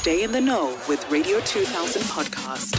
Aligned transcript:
Stay 0.00 0.22
in 0.22 0.32
the 0.32 0.40
know 0.40 0.78
with 0.88 1.06
Radio 1.10 1.40
2000 1.40 2.00
podcast. 2.04 2.70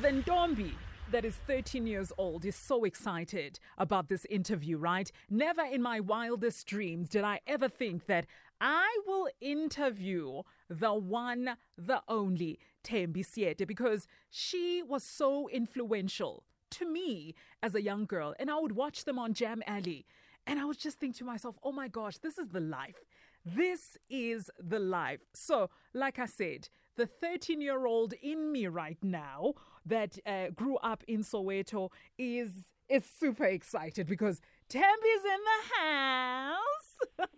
The 0.00 0.08
Ntombi 0.08 0.72
that 1.10 1.26
is 1.26 1.36
13 1.46 1.86
years 1.86 2.10
old 2.16 2.46
is 2.46 2.56
so 2.56 2.84
excited 2.84 3.60
about 3.76 4.08
this 4.08 4.24
interview, 4.30 4.78
right? 4.78 5.12
Never 5.28 5.60
in 5.60 5.82
my 5.82 6.00
wildest 6.00 6.66
dreams 6.66 7.10
did 7.10 7.22
I 7.22 7.40
ever 7.46 7.68
think 7.68 8.06
that 8.06 8.24
I 8.62 8.98
will 9.06 9.28
interview 9.42 10.40
the 10.70 10.94
one, 10.94 11.50
the 11.76 12.00
only 12.08 12.58
Thembi 12.82 13.26
Seete 13.26 13.66
because 13.68 14.06
she 14.30 14.82
was 14.82 15.04
so 15.04 15.50
influential 15.50 16.44
to 16.70 16.90
me 16.90 17.34
as 17.62 17.74
a 17.74 17.82
young 17.82 18.06
girl. 18.06 18.34
And 18.38 18.50
I 18.50 18.58
would 18.58 18.72
watch 18.72 19.04
them 19.04 19.18
on 19.18 19.34
Jam 19.34 19.62
Alley. 19.66 20.06
And 20.46 20.58
I 20.58 20.64
would 20.64 20.78
just 20.78 20.98
think 20.98 21.14
to 21.16 21.24
myself, 21.24 21.56
oh 21.62 21.72
my 21.72 21.88
gosh, 21.88 22.16
this 22.16 22.38
is 22.38 22.48
the 22.48 22.60
life. 22.60 23.04
This 23.44 23.96
is 24.08 24.50
the 24.58 24.78
life. 24.78 25.20
So, 25.34 25.70
like 25.94 26.18
I 26.18 26.26
said, 26.26 26.68
the 26.96 27.06
13 27.06 27.60
year 27.60 27.86
old 27.86 28.14
in 28.22 28.52
me 28.52 28.66
right 28.68 28.98
now 29.02 29.54
that 29.86 30.18
uh, 30.26 30.50
grew 30.54 30.76
up 30.78 31.02
in 31.08 31.22
Soweto 31.24 31.90
is 32.18 32.50
is 32.88 33.04
super 33.18 33.44
excited 33.44 34.06
because 34.06 34.40
Thembi's 34.68 35.24
in 35.24 35.40
the 35.50 35.80
house. 35.80 37.28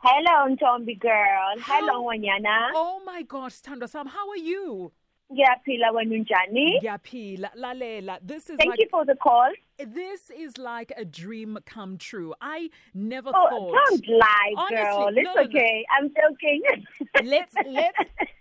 Hello, 0.00 0.54
Ntombi 0.54 0.98
girl. 0.98 1.54
Hello, 1.60 2.04
Wanyana. 2.04 2.70
oh 2.74 3.02
my 3.04 3.22
gosh, 3.22 3.60
Tando 3.60 3.86
Sam, 3.86 4.06
how 4.06 4.28
are 4.30 4.36
you? 4.36 4.92
Ngiyaphila 5.32 5.92
wena 5.92 6.14
unjani? 6.14 6.80
Yaphila, 6.82 7.50
lalela. 7.56 8.18
This 8.22 8.50
is 8.50 8.56
Thank 8.58 8.70
like 8.70 8.80
you 8.80 8.88
for 8.90 9.04
the 9.06 9.14
call. 9.16 9.50
this 9.78 10.30
is 10.30 10.58
like 10.58 10.92
a 10.96 11.04
dream 11.04 11.58
come 11.66 11.96
true. 11.98 12.34
I 12.40 12.70
never 12.94 13.30
Oh, 13.34 13.48
thought. 13.48 13.72
don't 13.88 14.08
lie, 14.08 14.52
Honestly, 14.56 14.76
girl. 14.76 15.08
It's 15.08 15.24
no, 15.24 15.34
no, 15.34 15.42
no. 15.42 15.48
okay. 15.48 15.84
I'm 15.98 16.08
joking. 16.14 16.62
let's 17.24 17.54
let's 17.66 17.98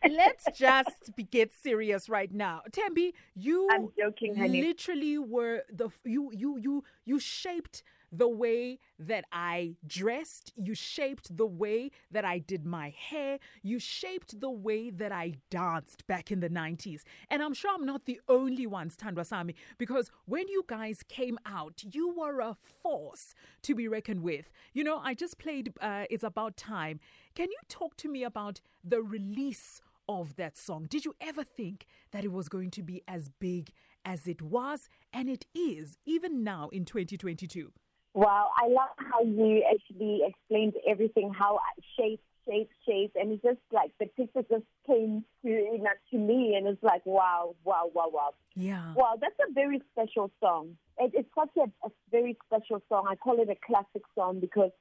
let's 0.10 0.46
just 0.58 1.16
be, 1.16 1.24
get 1.24 1.54
serious 1.54 2.10
right 2.10 2.32
now. 2.34 2.62
Thembi, 2.72 3.14
you 3.36 3.68
I'm 3.72 3.90
joking, 3.98 4.36
honey. 4.36 4.62
literally 4.62 5.18
were 5.18 5.64
the 5.72 5.90
you 6.04 6.32
you 6.34 6.58
you 6.58 6.84
you 7.06 7.20
shaped 7.20 7.84
the 8.12 8.28
way 8.28 8.80
that 9.00 9.26
I 9.32 9.76
dressed, 9.88 10.52
you 10.56 10.76
shaped 10.76 11.36
the 11.36 11.46
way 11.46 11.92
that 12.12 12.26
I 12.26 12.40
did 12.40 12.66
my 12.66 12.90
hair, 12.90 13.40
you 13.64 13.80
shaped 13.80 14.40
the 14.40 14.50
way 14.50 14.90
that 14.90 15.12
I 15.12 15.34
danced 15.50 16.06
back 16.08 16.32
in 16.32 16.40
the 16.40 16.50
90s. 16.50 17.02
And 17.30 17.42
I'm 17.42 17.54
sure 17.54 17.72
I'm 17.74 17.86
not 17.86 18.06
the 18.06 18.20
only 18.28 18.68
ones, 18.68 18.98
Tandwa 18.98 19.26
Sami, 19.26 19.56
because 19.78 20.12
when 20.26 20.48
you 20.48 20.64
guys 20.68 21.04
came 21.08 21.38
out, 21.46 21.84
you 21.92 22.14
were 22.14 22.40
a 22.42 22.56
force 22.82 23.34
to 23.64 23.76
be 23.76 23.88
reckoned 23.88 24.22
with. 24.22 24.52
You 24.74 24.84
know, 24.84 24.98
I 24.98 25.14
just 25.14 25.38
played 25.38 25.74
uh, 25.80 26.06
It's 26.10 26.24
About 26.24 26.58
Time. 26.58 27.00
Can 27.36 27.50
you 27.50 27.60
talk 27.70 27.96
to 27.98 28.10
me 28.10 28.24
about 28.24 28.60
the 28.84 29.02
release 29.02 29.82
of 30.10 30.36
that 30.36 30.58
song? 30.58 30.88
Did 30.90 31.06
you 31.06 31.16
ever 31.22 31.44
think 31.44 31.86
that 32.12 32.26
it 32.26 32.32
was 32.32 32.50
going 32.50 32.72
to 32.72 32.84
be 32.84 33.02
as 33.08 33.30
big 33.30 33.72
as 34.04 34.28
it 34.28 34.42
was? 34.42 34.90
And 35.14 35.30
it 35.30 35.46
is, 35.56 35.98
even 36.06 36.44
now 36.44 36.70
in 36.70 36.86
2022. 36.86 37.72
Wow, 38.14 38.50
I 38.58 38.68
love 38.68 38.90
how 38.98 39.22
you 39.24 39.64
actually 39.72 40.22
explained 40.26 40.74
everything, 40.88 41.34
how 41.34 41.60
shape, 41.98 42.22
shape, 42.48 42.70
shape, 42.86 43.12
and 43.16 43.32
it's 43.32 43.44
just 43.44 43.60
like 43.72 43.92
the 44.00 44.08
picture 44.08 44.44
just 44.50 44.66
came 44.86 45.24
to 45.44 45.50
you 45.50 45.80
know, 45.82 45.90
to 46.12 46.18
me, 46.18 46.56
and 46.56 46.68
it's 46.68 46.84
like 46.84 47.06
wow, 47.06 47.56
wow, 47.64 47.90
wow, 47.94 48.10
wow. 48.12 48.34
Yeah. 48.56 48.94
Wow, 48.96 49.18
that's 49.20 49.36
a 49.48 49.54
very 49.54 49.82
special 49.94 50.32
song. 50.40 50.78
It, 50.98 51.12
it's 51.14 51.30
such 51.36 51.52
a, 51.58 51.88
a 51.88 51.92
very 52.12 52.38
special 52.48 52.82
song. 52.90 53.06
I 53.10 53.16
call 53.16 53.40
it 53.42 53.50
a 53.50 53.56
classic 53.66 54.04
song 54.16 54.40
because 54.40 54.72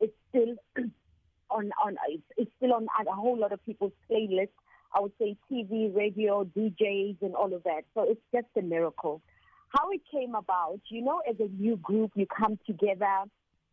it's 0.00 0.14
still 0.30 0.54
on 1.50 1.70
on 1.84 1.96
it's, 2.08 2.22
it's 2.36 2.50
still 2.56 2.74
on 2.74 2.86
a 3.06 3.14
whole 3.14 3.38
lot 3.38 3.52
of 3.52 3.64
people's 3.64 3.92
playlists. 4.10 4.48
I 4.92 5.00
would 5.00 5.12
say 5.20 5.36
TV, 5.50 5.94
radio, 5.94 6.44
DJs, 6.44 7.22
and 7.22 7.36
all 7.36 7.54
of 7.54 7.62
that. 7.62 7.82
So 7.94 8.02
it's 8.08 8.20
just 8.34 8.48
a 8.58 8.62
miracle. 8.62 9.22
How 9.70 9.90
it 9.90 10.00
came 10.10 10.34
about, 10.34 10.80
you 10.88 11.02
know, 11.02 11.20
as 11.28 11.36
a 11.40 11.48
new 11.60 11.76
group, 11.76 12.12
you 12.14 12.26
come 12.26 12.58
together 12.66 13.24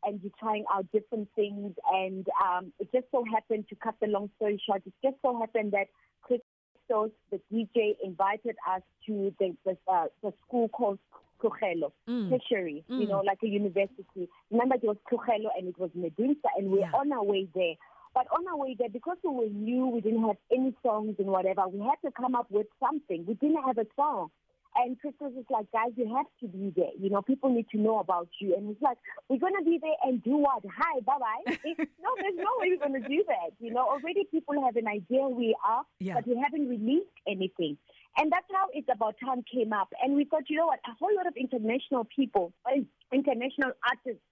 and 0.06 0.20
you're 0.22 0.32
trying 0.40 0.64
out 0.74 0.86
different 0.92 1.28
things, 1.36 1.74
and 1.92 2.28
um, 2.46 2.72
it 2.80 2.88
just 2.94 3.08
so 3.12 3.24
happened 3.34 3.66
to 3.70 3.76
cut 3.76 3.96
the 4.00 4.08
long 4.08 4.30
story 4.38 4.62
short, 4.66 4.84
it 4.86 4.94
just 5.04 5.16
so 5.24 5.38
happened 5.40 5.72
that 5.72 5.88
Chris 6.22 6.40
Christos, 6.88 7.12
the 7.32 7.40
DJ, 7.52 7.96
invited 8.04 8.56
us 8.70 8.82
to 9.08 9.34
the 9.40 9.56
the, 9.66 9.76
uh, 9.92 10.06
the 10.22 10.32
school 10.46 10.70
called 10.70 11.00
Klugelo, 11.42 11.92
Mm. 12.08 12.30
tertiary, 12.30 12.86
you 12.88 13.06
Mm. 13.06 13.10
know, 13.10 13.22
like 13.26 13.40
a 13.44 13.48
university. 13.48 14.30
Remember, 14.52 14.76
it 14.76 14.84
was 14.84 14.98
Klugelo 15.12 15.50
and 15.58 15.68
it 15.68 15.78
was 15.80 15.90
Medusa, 15.96 16.48
and 16.58 16.72
we 16.72 16.80
we're 16.80 16.86
Yeah. 16.86 16.92
on 16.94 17.12
our 17.12 17.24
way 17.24 17.48
there. 17.56 17.76
But 18.14 18.28
on 18.32 18.48
our 18.48 18.56
way 18.58 18.76
there, 18.76 18.90
because 18.90 19.18
we 19.24 19.30
were 19.32 19.50
new, 19.50 19.88
we 19.88 20.02
didn't 20.02 20.24
have 20.24 20.38
any 20.52 20.74
songs 20.84 21.16
and 21.20 21.28
whatever, 21.28 21.68
we 21.68 21.80
had 21.80 22.00
to 22.06 22.12
come 22.12 22.36
up 22.36 22.50
with 22.50 22.68
something. 22.80 23.26
We 23.26 23.34
didn't 23.34 23.64
have 23.64 23.78
a 23.80 23.88
song. 23.96 24.32
And 24.80 25.00
Christos 25.00 25.32
was 25.34 25.46
like, 25.50 25.66
guys, 25.72 25.92
you 25.96 26.14
have 26.16 26.28
to 26.42 26.48
be 26.48 26.72
there. 26.76 26.92
You 27.00 27.10
know, 27.10 27.22
people 27.24 27.50
need 27.50 27.68
to 27.70 27.78
know 27.80 27.98
about 28.00 28.30
you. 28.40 28.56
And 28.56 28.70
it's 28.70 28.82
like, 28.82 28.98
we're 29.28 29.40
going 29.40 29.56
to 29.58 29.66
be 29.66 29.80
there 29.82 29.96
and 30.04 30.24
do 30.24 30.38
what? 30.38 30.62
Hi, 30.78 31.00
bye-bye. 31.02 31.58
no, 31.66 32.10
there's 32.22 32.36
no 32.38 32.52
way 32.60 32.70
we're 32.70 32.88
going 32.88 33.02
to 33.02 33.08
do 33.10 33.24
that. 33.28 33.52
You 33.60 33.74
know, 33.74 33.88
already 33.88 34.26
people 34.30 34.54
have 34.64 34.76
an 34.76 34.88
idea 34.88 35.28
we 35.28 35.56
are, 35.68 35.84
Yeah. 36.00 36.14
but 36.16 36.28
we 36.28 36.40
haven't 36.42 36.70
released 36.70 37.10
anything. 37.28 37.78
And 38.20 38.32
that's 38.32 38.46
how 38.52 38.68
It's 38.74 38.88
About 38.92 39.16
Time 39.24 39.44
came 39.52 39.74
up. 39.74 39.90
And 40.04 40.16
we 40.16 40.26
thought, 40.26 40.44
you 40.50 40.58
know 40.58 40.68
what, 40.68 40.80
a 40.88 40.94
whole 41.00 41.16
lot 41.16 41.28
of 41.28 41.34
international 41.36 42.06
people, 42.16 42.54
uh, 42.66 42.80
international 43.12 43.72
artists, 43.88 44.24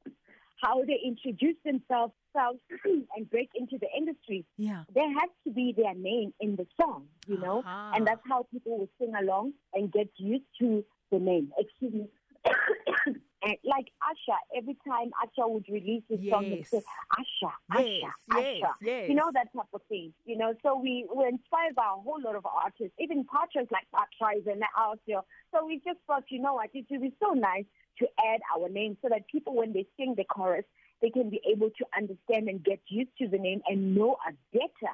how 0.66 0.84
they 0.84 1.00
introduce 1.06 1.56
themselves 1.64 2.14
selves 2.36 2.60
and 3.16 3.30
break 3.30 3.50
into 3.56 3.78
the 3.78 3.88
industry 3.98 4.46
Yeah. 4.58 4.84
there 4.94 5.10
has 5.20 5.30
to 5.46 5.52
be 5.52 5.74
their 5.78 5.94
name 5.94 6.34
in 6.40 6.56
the 6.56 6.68
song, 6.80 7.08
you 7.28 7.38
know, 7.38 7.60
Aha. 7.60 7.94
and 7.96 8.06
that's 8.08 8.22
how 8.28 8.40
people 8.52 8.80
will 8.80 8.90
sing 9.00 9.14
along 9.16 9.54
and 9.74 9.92
get 9.92 10.10
used 10.18 10.50
to 10.60 10.84
the 11.12 11.20
name. 11.20 11.52
Excuse 11.58 11.94
me. 11.94 12.08
and 13.46 13.56
like 13.64 13.88
Asha, 14.02 14.36
every 14.58 14.76
time 14.88 15.12
Asha 15.24 15.48
would 15.48 15.66
release 15.70 16.04
a 16.12 16.18
song, 16.30 16.50
they'd 16.50 16.68
say 16.68 16.82
Asha, 17.14 17.52
Asha, 17.72 17.84
Yes, 18.02 18.12
Asha. 18.32 18.42
yes, 18.62 18.72
yes. 18.82 19.10
You 19.10 19.16
know 19.16 19.30
that 19.34 19.54
type 19.54 19.68
of 19.74 19.82
thing. 19.88 20.14
You 20.26 20.38
know, 20.38 20.54
so 20.64 20.80
we 20.80 21.06
were 21.14 21.28
inspired 21.28 21.76
by 21.76 21.86
a 21.96 22.02
whole 22.02 22.20
lot 22.20 22.36
of 22.36 22.46
artists, 22.46 22.94
even 23.00 23.24
Patrick 23.26 23.70
like 23.72 23.86
Patrice 23.94 24.48
and 24.48 24.64
Alcio. 24.78 25.22
So 25.54 25.66
we 25.66 25.82
just 25.86 26.00
thought, 26.08 26.24
you 26.30 26.42
know 26.42 26.56
what, 26.56 26.72
it 26.74 26.86
would 26.90 27.02
be 27.02 27.14
so 27.22 27.34
nice 27.34 27.66
to 28.00 28.08
add 28.34 28.42
our 28.58 28.68
name 28.68 28.98
so 29.02 29.10
that 29.10 29.28
people, 29.28 29.56
when 29.56 29.74
they 29.74 29.86
sing 29.96 30.16
the 30.18 30.24
chorus, 30.26 30.66
they 31.02 31.10
can 31.10 31.30
be 31.30 31.40
able 31.50 31.70
to 31.70 31.86
understand 31.96 32.50
and 32.50 32.64
get 32.64 32.80
used 32.88 33.12
to 33.20 33.28
the 33.28 33.38
name 33.38 33.62
and 33.68 33.96
know 33.96 34.18
us 34.28 34.34
better. 34.52 34.94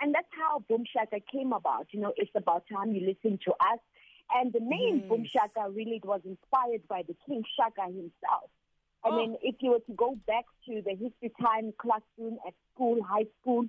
And 0.00 0.12
that's 0.12 0.26
how 0.30 0.64
Boom 0.68 0.84
Shaka 0.92 1.20
came 1.30 1.52
about. 1.52 1.86
You 1.92 2.00
know, 2.00 2.12
it's 2.16 2.32
about 2.34 2.64
time 2.72 2.92
you 2.94 3.06
listen 3.06 3.38
to 3.44 3.52
us. 3.52 3.78
And 4.34 4.52
the 4.52 4.60
name 4.60 5.04
Boom 5.08 5.24
Shaka 5.26 5.68
really 5.70 5.96
it 5.96 6.04
was 6.04 6.20
inspired 6.24 6.86
by 6.88 7.02
the 7.06 7.14
King 7.26 7.42
Shaka 7.56 7.86
himself. 7.86 8.50
I 9.04 9.08
Oh. 9.08 9.16
mean, 9.16 9.36
if 9.42 9.56
you 9.60 9.70
were 9.72 9.80
to 9.80 9.92
go 9.94 10.16
back 10.26 10.44
to 10.66 10.80
the 10.82 10.94
history 10.94 11.30
time 11.40 11.72
classroom 11.78 12.38
at 12.46 12.54
school, 12.72 13.02
high 13.02 13.26
school, 13.40 13.66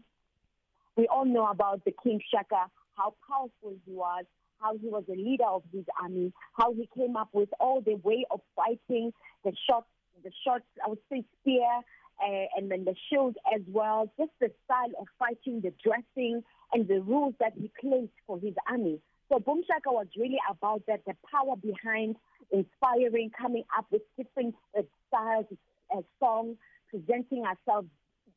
we 0.96 1.08
all 1.08 1.26
know 1.26 1.48
about 1.48 1.84
the 1.86 1.94
King 2.04 2.22
Shaka, 2.32 2.70
how 2.96 3.16
powerful 3.28 3.76
he 3.86 3.92
was, 3.94 4.26
how 4.60 4.78
he 4.78 4.88
was 4.90 5.04
a 5.10 5.14
leader 5.16 5.46
of 5.46 5.64
his 5.74 5.86
army, 6.02 6.32
how 6.54 6.72
he 6.74 6.88
came 6.96 7.18
up 7.18 7.30
with 7.34 7.50
all 7.60 7.82
the 7.82 7.96
way 7.96 8.26
of 8.32 8.40
fighting, 8.56 9.12
the 9.44 9.54
shots, 9.68 9.88
the 10.24 10.32
shots, 10.46 10.66
I 10.86 10.90
would 10.90 11.00
say 11.12 11.26
spear, 11.42 11.68
uh, 12.24 12.46
and 12.56 12.70
then 12.72 12.86
the 12.86 12.96
shield 13.10 13.36
as 13.54 13.62
well, 13.68 14.10
just 14.18 14.32
the 14.40 14.52
style 14.66 14.92
of 15.00 15.08
fighting, 15.18 15.62
the 15.62 15.74
dressing, 15.84 16.44
and 16.72 16.88
the 16.88 17.02
rules 17.02 17.34
that 17.40 17.54
he 17.58 17.72
placed 17.82 18.14
for 18.28 18.40
his 18.40 18.54
army. 18.70 19.00
So 19.34 19.40
Boom 19.40 19.64
Shaka 19.66 19.92
was 19.92 20.06
really 20.16 20.38
about 20.48 20.84
that, 20.88 21.02
the 21.08 21.16
power 21.32 21.56
behind 21.56 22.18
inspiring, 22.52 23.32
coming 23.36 23.64
up 23.76 23.88
with 23.92 24.04
different 24.16 24.54
uh, 24.78 24.84
styles, 25.08 25.46
uh, 25.96 26.02
songs, 26.20 26.56
presenting 26.88 27.44
ourselves 27.44 27.88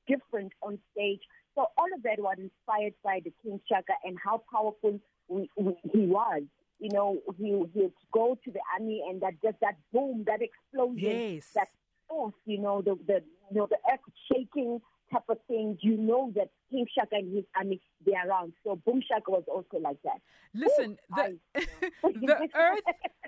different 0.09 0.53
on 0.62 0.79
stage. 0.93 1.21
So 1.55 1.67
all 1.77 1.93
of 1.95 2.03
that 2.05 2.19
was 2.19 2.37
inspired 2.39 2.95
by 3.05 3.21
the 3.23 3.31
King 3.43 3.61
Shaka 3.69 3.93
and 4.05 4.17
how 4.25 4.43
powerful 4.51 4.98
we, 5.28 5.51
we, 5.59 5.77
he 5.93 6.07
was. 6.07 6.45
You 6.78 6.91
know, 6.91 7.19
he 7.39 7.53
would 7.53 7.93
go 8.10 8.39
to 8.43 8.51
the 8.51 8.60
army 8.78 9.03
and 9.07 9.21
that 9.21 9.34
just 9.43 9.60
that 9.60 9.77
boom, 9.93 10.25
that 10.27 10.41
explosion, 10.41 11.22
Yes. 11.34 11.45
that 11.54 11.69
force, 12.09 12.34
you 12.47 12.59
know, 12.59 12.81
the 12.81 12.98
the 13.07 13.22
you 13.51 13.59
know 13.59 13.66
the 13.69 13.78
earth 13.93 14.01
shaking 14.33 14.81
type 15.13 15.25
of 15.29 15.39
thing. 15.49 15.79
You 15.81 15.97
know 15.97 16.33
that 16.35 16.51
King 16.71 16.87
Shaka 16.97 17.17
and 17.17 17.35
his 17.35 17.45
army 17.57 17.81
they're 18.05 18.29
around. 18.29 18.53
So 18.65 18.77
Boom 18.85 19.01
Shaka 19.07 19.31
was 19.31 19.45
also 19.49 19.79
like 19.83 19.99
that. 20.05 20.21
Listen, 20.55 20.99
Ooh, 21.13 21.15
the, 21.17 21.39
I- 21.55 21.63
the 22.03 22.49
earth 22.55 22.81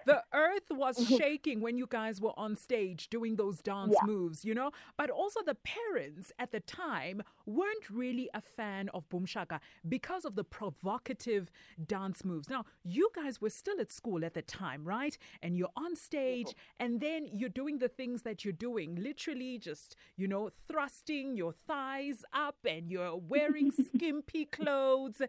the 0.09 0.23
earth 0.33 0.71
was 0.71 0.97
mm-hmm. 0.99 1.17
shaking 1.17 1.61
when 1.61 1.77
you 1.77 1.87
guys 1.87 2.19
were 2.19 2.33
on 2.39 2.57
stage 2.57 3.11
doing 3.11 3.37
those 3.37 3.61
dance 3.61 3.95
Yeah. 3.95 4.07
moves, 4.07 4.43
you 4.43 4.55
know? 4.55 4.71
But 4.97 5.11
also 5.11 5.41
the 5.43 5.55
parents 5.55 6.33
at 6.39 6.51
the 6.51 6.61
time 6.61 7.23
weren't 7.45 7.91
really 7.91 8.31
a 8.33 8.41
fan 8.41 8.89
of 8.95 9.07
Boom 9.11 9.27
Shaka 9.27 9.61
because 9.87 10.25
of 10.25 10.35
the 10.35 10.45
provocative 10.45 11.51
dance 11.87 12.25
moves. 12.25 12.49
Now, 12.49 12.65
you 12.83 13.11
guys 13.15 13.39
were 13.43 13.51
still 13.51 13.79
at 13.81 13.93
school 13.93 14.25
at 14.25 14.33
the 14.33 14.41
time, 14.41 14.83
right? 14.83 15.17
And 15.43 15.59
you're 15.59 15.77
on 15.77 15.95
stage 15.95 16.49
mm-hmm. 16.49 16.85
and 16.85 17.01
then 17.03 17.29
you're 17.31 17.51
doing 17.51 17.79
the 17.79 17.89
things 17.89 18.23
that 18.23 18.47
you're 18.47 18.61
doing, 18.69 18.95
literally 18.97 19.59
just, 19.59 19.95
you 20.17 20.27
know, 20.27 20.49
thrusting 20.67 21.37
your 21.37 21.53
thighs 21.53 22.25
up 22.33 22.57
and 22.65 22.91
you're 22.91 23.17
wearing 23.17 23.71
skimpy 23.95 24.47
clothes. 24.47 25.21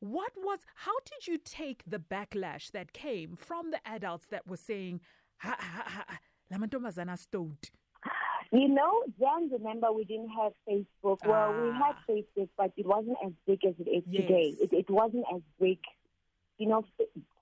What 0.00 0.32
was, 0.36 0.60
how 0.74 0.98
did 1.04 1.26
you 1.26 1.38
take 1.38 1.82
the 1.86 1.98
backlash 1.98 2.70
that 2.72 2.92
came 2.92 3.36
from 3.36 3.70
the 3.70 3.78
adults 3.86 4.26
that 4.30 4.46
were 4.46 4.56
saying, 4.56 5.00
ha, 5.38 5.56
ha, 5.58 6.04
ha, 6.06 6.18
mantombazana 6.52 7.18
stowed? 7.18 7.70
You 8.50 8.68
know, 8.68 9.04
then 9.18 9.50
remember 9.52 9.92
we 9.92 10.04
didn't 10.04 10.30
have 10.30 10.52
Facebook. 10.68 11.18
Well, 11.24 11.54
we 11.54 11.70
had 11.72 11.94
Ah. 11.96 12.04
Facebook, 12.10 12.48
but 12.56 12.72
it 12.76 12.86
wasn't 12.86 13.18
as 13.24 13.32
big 13.46 13.64
as 13.64 13.74
it 13.78 13.88
is 13.88 14.02
Yes. 14.08 14.22
today. 14.26 14.54
It, 14.60 14.72
it 14.72 14.90
wasn't 14.90 15.26
as 15.32 15.42
big. 15.60 15.78
You 16.58 16.68
know, 16.68 16.84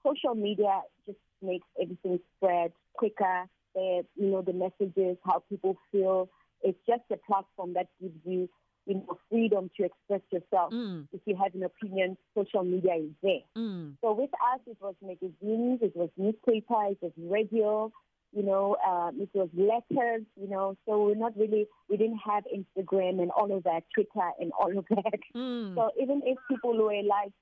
social 0.04 0.34
media 0.34 0.82
just 1.06 1.18
makes 1.40 1.66
everything 1.80 2.20
spread 2.36 2.72
quicker. 2.94 3.48
The, 3.74 4.04
you 4.16 4.26
know, 4.26 4.42
the 4.42 4.52
messages, 4.52 5.16
how 5.24 5.44
people 5.48 5.76
feel. 5.92 6.28
It's 6.62 6.78
just 6.86 7.02
a 7.12 7.16
platform 7.16 7.74
that 7.74 7.86
gives 8.00 8.18
you, 8.24 8.48
you 8.88 8.94
know, 8.94 9.18
freedom 9.30 9.70
to 9.76 9.84
express 9.84 10.22
yourself. 10.32 10.72
Mm, 10.72 11.06
If 11.12 11.20
you 11.26 11.36
have 11.36 11.54
an 11.54 11.62
opinion, 11.62 12.16
social 12.34 12.64
media 12.64 12.94
is 12.94 13.10
there. 13.22 13.44
mm. 13.56 13.92
So 14.00 14.12
with 14.14 14.30
us, 14.52 14.60
it 14.66 14.78
was 14.80 14.94
magazines, 15.02 15.80
it 15.82 15.94
was 15.94 16.08
newspapers, 16.16 16.96
it 17.02 17.12
was 17.16 17.30
radio, 17.30 17.92
you 18.32 18.42
know, 18.42 18.76
um, 18.86 19.20
it 19.20 19.28
was 19.34 19.48
letters, 19.54 20.22
you 20.40 20.48
know. 20.48 20.74
So 20.86 21.04
we're 21.04 21.14
not 21.14 21.36
really, 21.36 21.66
we 21.90 21.98
didn't 21.98 22.18
have 22.18 22.44
Instagram 22.58 23.20
and 23.20 23.30
all 23.30 23.54
of 23.54 23.62
that, 23.64 23.84
Twitter 23.94 24.30
and 24.40 24.52
all 24.58 24.76
of 24.76 24.86
that. 24.88 25.20
Mm. 25.36 25.74
So 25.74 25.90
even 26.00 26.22
if 26.24 26.38
people 26.50 26.76
were 26.76 27.02
like 27.02 27.32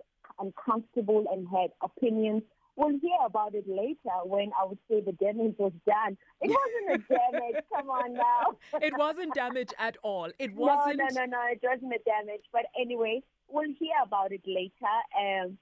uncomfortable 0.41 1.25
and 1.33 1.47
had 1.49 1.71
opinions, 1.83 2.43
we'll 2.77 2.99
hear 3.01 3.19
about 3.25 3.55
it 3.55 3.65
later 3.67 4.17
when 4.25 4.53
I 4.61 4.65
would 4.65 4.79
say 4.89 5.01
the 5.01 5.13
damage 5.13 5.57
was 5.59 5.73
done. 5.87 6.17
It 6.41 6.51
wasn't 6.51 7.05
a 7.11 7.15
damage. 7.15 7.65
Come 7.75 7.91
on 7.91 8.15
now. 8.15 8.57
It 8.81 8.93
wasn't 8.97 9.35
damage 9.35 9.73
at 9.79 9.97
all. 10.03 10.31
It 10.39 10.55
wasn't. 10.55 10.99
no, 10.99 11.07
no, 11.11 11.25
no. 11.25 11.27
no. 11.27 11.39
It 11.51 11.61
wasn't 11.63 11.93
a 11.95 12.01
damage. 12.05 12.43
But 12.53 12.67
anyway, 12.79 13.23
we'll 13.49 13.73
hear 13.79 13.97
about 14.05 14.33
it 14.33 14.43
later. 14.47 14.97
Um, 15.19 15.59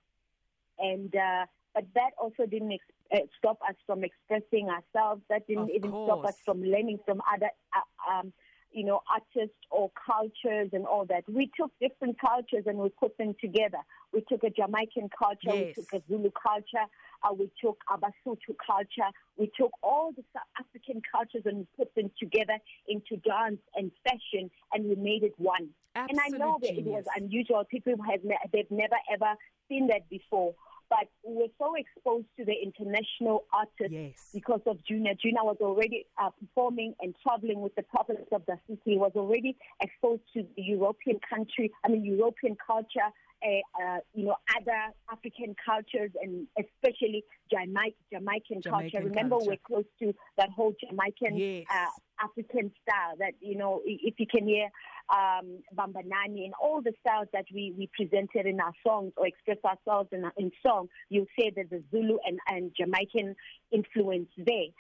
and 0.79 1.15
uh, 1.15 1.47
but 1.73 1.85
that 1.95 2.11
also 2.21 2.47
didn't 2.47 2.73
ex- 2.73 2.85
uh, 3.13 3.27
stop 3.39 3.59
us 3.69 3.77
from 3.87 4.05
expressing 4.05 4.69
ourselves. 4.69 5.23
That 5.29 5.47
didn't 5.47 5.65
Of 5.65 5.71
even 5.71 5.91
stop 5.91 6.25
us 6.25 6.37
from 6.45 6.63
learning 6.63 6.99
from 7.05 7.21
other, 7.33 7.51
uh, 7.75 8.13
um, 8.13 8.33
you 8.75 8.85
know, 8.85 9.01
artists 9.09 9.57
or 9.71 9.91
cultures 10.05 10.71
and 10.73 10.85
all 10.85 11.07
that. 11.07 11.23
We 11.29 11.51
took 11.57 11.71
different 11.81 12.21
cultures 12.21 12.65
and 12.67 12.77
we 12.79 12.89
put 12.89 13.17
them 13.17 13.35
together. 13.41 13.79
We 14.13 14.25
took 14.29 14.43
a 14.43 14.51
Jamaican 14.51 15.11
culture. 15.17 15.55
Yes. 15.55 15.77
We 15.77 15.83
took 15.83 15.93
a 15.93 16.03
Zulu 16.09 16.31
culture. 16.31 16.87
Uh, 17.23 17.33
we 17.35 17.51
took 17.63 17.79
a 17.89 17.97
Basotho 17.97 18.55
culture. 18.67 19.11
We 19.39 19.51
took 19.57 19.71
all 19.83 20.13
the 20.17 20.25
South 20.33 20.43
African 20.59 21.01
cultures 21.11 21.43
and 21.47 21.59
we 21.59 21.67
put 21.77 21.95
them 21.95 22.11
together 22.19 22.59
into 22.89 23.17
dance 23.19 23.61
and 23.77 23.93
fashion, 24.03 24.51
and 24.73 24.85
we 24.87 24.97
made 24.97 25.23
it 25.23 25.35
one. 25.39 25.69
and 25.95 26.19
I 26.21 26.29
know 26.37 26.57
Absolute 26.57 26.61
that 26.63 26.79
it 26.81 26.85
was 26.85 27.05
unusual. 27.17 27.65
People 27.71 27.95
have 28.11 28.25
ne- 28.25 28.37
they've 28.53 28.71
never 28.71 28.97
ever 29.13 29.35
seen 29.69 29.87
that 29.87 30.11
before. 30.11 30.55
But 30.91 31.09
we're 31.25 31.49
so 31.59 31.75
exposed 31.75 32.27
to 32.39 32.45
the 32.45 32.53
international 32.53 33.45
artists 33.53 33.91
Yes. 33.91 34.31
because 34.33 34.61
of 34.67 34.83
Junior. 34.85 35.15
Junior 35.15 35.43
was 35.45 35.57
already 35.61 36.07
uh, 36.23 36.31
performing 36.31 36.95
and 37.01 37.15
traveling 37.23 37.61
with 37.61 37.75
the 37.75 37.83
prophets 37.83 38.29
of 38.33 38.43
the 38.47 38.59
city. 38.67 38.81
He 38.85 38.97
was 38.97 39.13
already 39.17 39.57
exposed 39.83 40.23
to 40.35 40.43
the 40.57 40.63
European 40.63 41.19
country, 41.29 41.73
I 41.85 41.89
mean 41.89 42.05
European 42.05 42.57
culture, 42.65 43.09
uh, 43.45 43.83
uh, 43.83 43.99
you 44.15 44.25
know, 44.25 44.37
other 44.57 44.93
African 45.11 45.55
cultures, 45.65 46.11
and 46.23 46.47
especially 46.59 47.25
Jamaican, 47.51 47.95
Jamaican, 48.13 48.63
Jamaican 48.63 48.91
culture. 48.91 49.09
Remember, 49.09 49.37
culture. 49.37 49.51
we're 49.51 49.67
close 49.67 49.85
to 50.01 50.15
that 50.39 50.51
whole 50.51 50.75
Jamaican 50.81 51.37
Yes. 51.37 51.67
uh, 51.71 52.25
African 52.25 52.73
style. 52.83 53.17
That 53.19 53.35
you 53.41 53.57
know, 53.57 53.83
if 53.85 54.15
you 54.19 54.27
can 54.27 54.47
hear 54.47 54.69
um, 55.11 55.59
Bambanani 55.77 56.45
and 56.45 56.55
all 56.61 56.81
the 56.83 56.93
styles 57.01 57.29
that 57.33 57.45
we, 57.53 57.75
we 57.77 57.89
presented 57.95 58.47
in 58.47 58.61
our 58.61 58.73
songs 58.87 59.13
or 59.17 59.27
express 59.27 59.59
ourselves 59.65 60.09
in, 60.13 60.25
in 60.37 60.51
song, 60.67 60.89
you'll 61.11 61.27
say 61.39 61.53
there's 61.55 61.73
a 61.73 61.83
Zulu 61.91 62.19
and, 62.27 62.39
and 62.49 62.73
Jamaican 62.77 63.37
influence 63.71 64.29
there. 64.39 64.71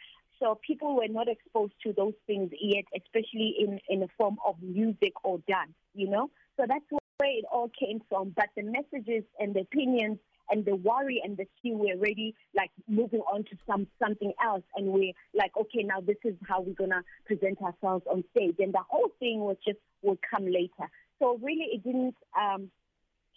So 0.40 0.58
people 0.66 0.96
were 0.96 1.08
not 1.08 1.28
exposed 1.28 1.74
to 1.84 1.92
those 1.92 2.14
things 2.26 2.50
yet, 2.60 2.84
especially 2.96 3.54
in, 3.58 3.78
in 3.88 4.00
the 4.00 4.08
form 4.18 4.36
of 4.46 4.56
music 4.60 5.12
or 5.22 5.38
dance, 5.46 5.72
you 5.94 6.08
know? 6.08 6.30
So 6.56 6.64
that's 6.68 6.84
where 7.24 7.38
it 7.38 7.44
all 7.50 7.70
came 7.78 8.00
from. 8.08 8.34
But 8.36 8.50
the 8.56 8.62
messages 8.62 9.24
and 9.40 9.54
the 9.54 9.60
opinions 9.60 10.18
and 10.50 10.64
the 10.64 10.76
worry 10.76 11.22
and 11.24 11.36
the 11.38 11.46
fear 11.62 11.74
were 11.74 11.92
already 11.96 12.34
like 12.54 12.70
moving 12.86 13.20
on 13.20 13.44
to 13.44 13.56
some 13.66 13.86
something 13.98 14.32
else 14.44 14.62
and 14.76 14.88
we're 14.88 15.14
like, 15.32 15.52
okay, 15.58 15.82
now 15.82 16.00
this 16.00 16.18
is 16.22 16.34
how 16.46 16.60
we're 16.60 16.74
gonna 16.74 17.02
present 17.24 17.58
ourselves 17.62 18.04
on 18.10 18.24
stage. 18.36 18.56
And 18.58 18.74
the 18.74 18.84
whole 18.86 19.10
thing 19.18 19.40
was 19.40 19.56
just 19.66 19.78
will 20.02 20.18
come 20.30 20.44
later. 20.44 20.86
So 21.18 21.38
really 21.42 21.68
it 21.72 21.82
didn't 21.82 22.16
um 22.38 22.70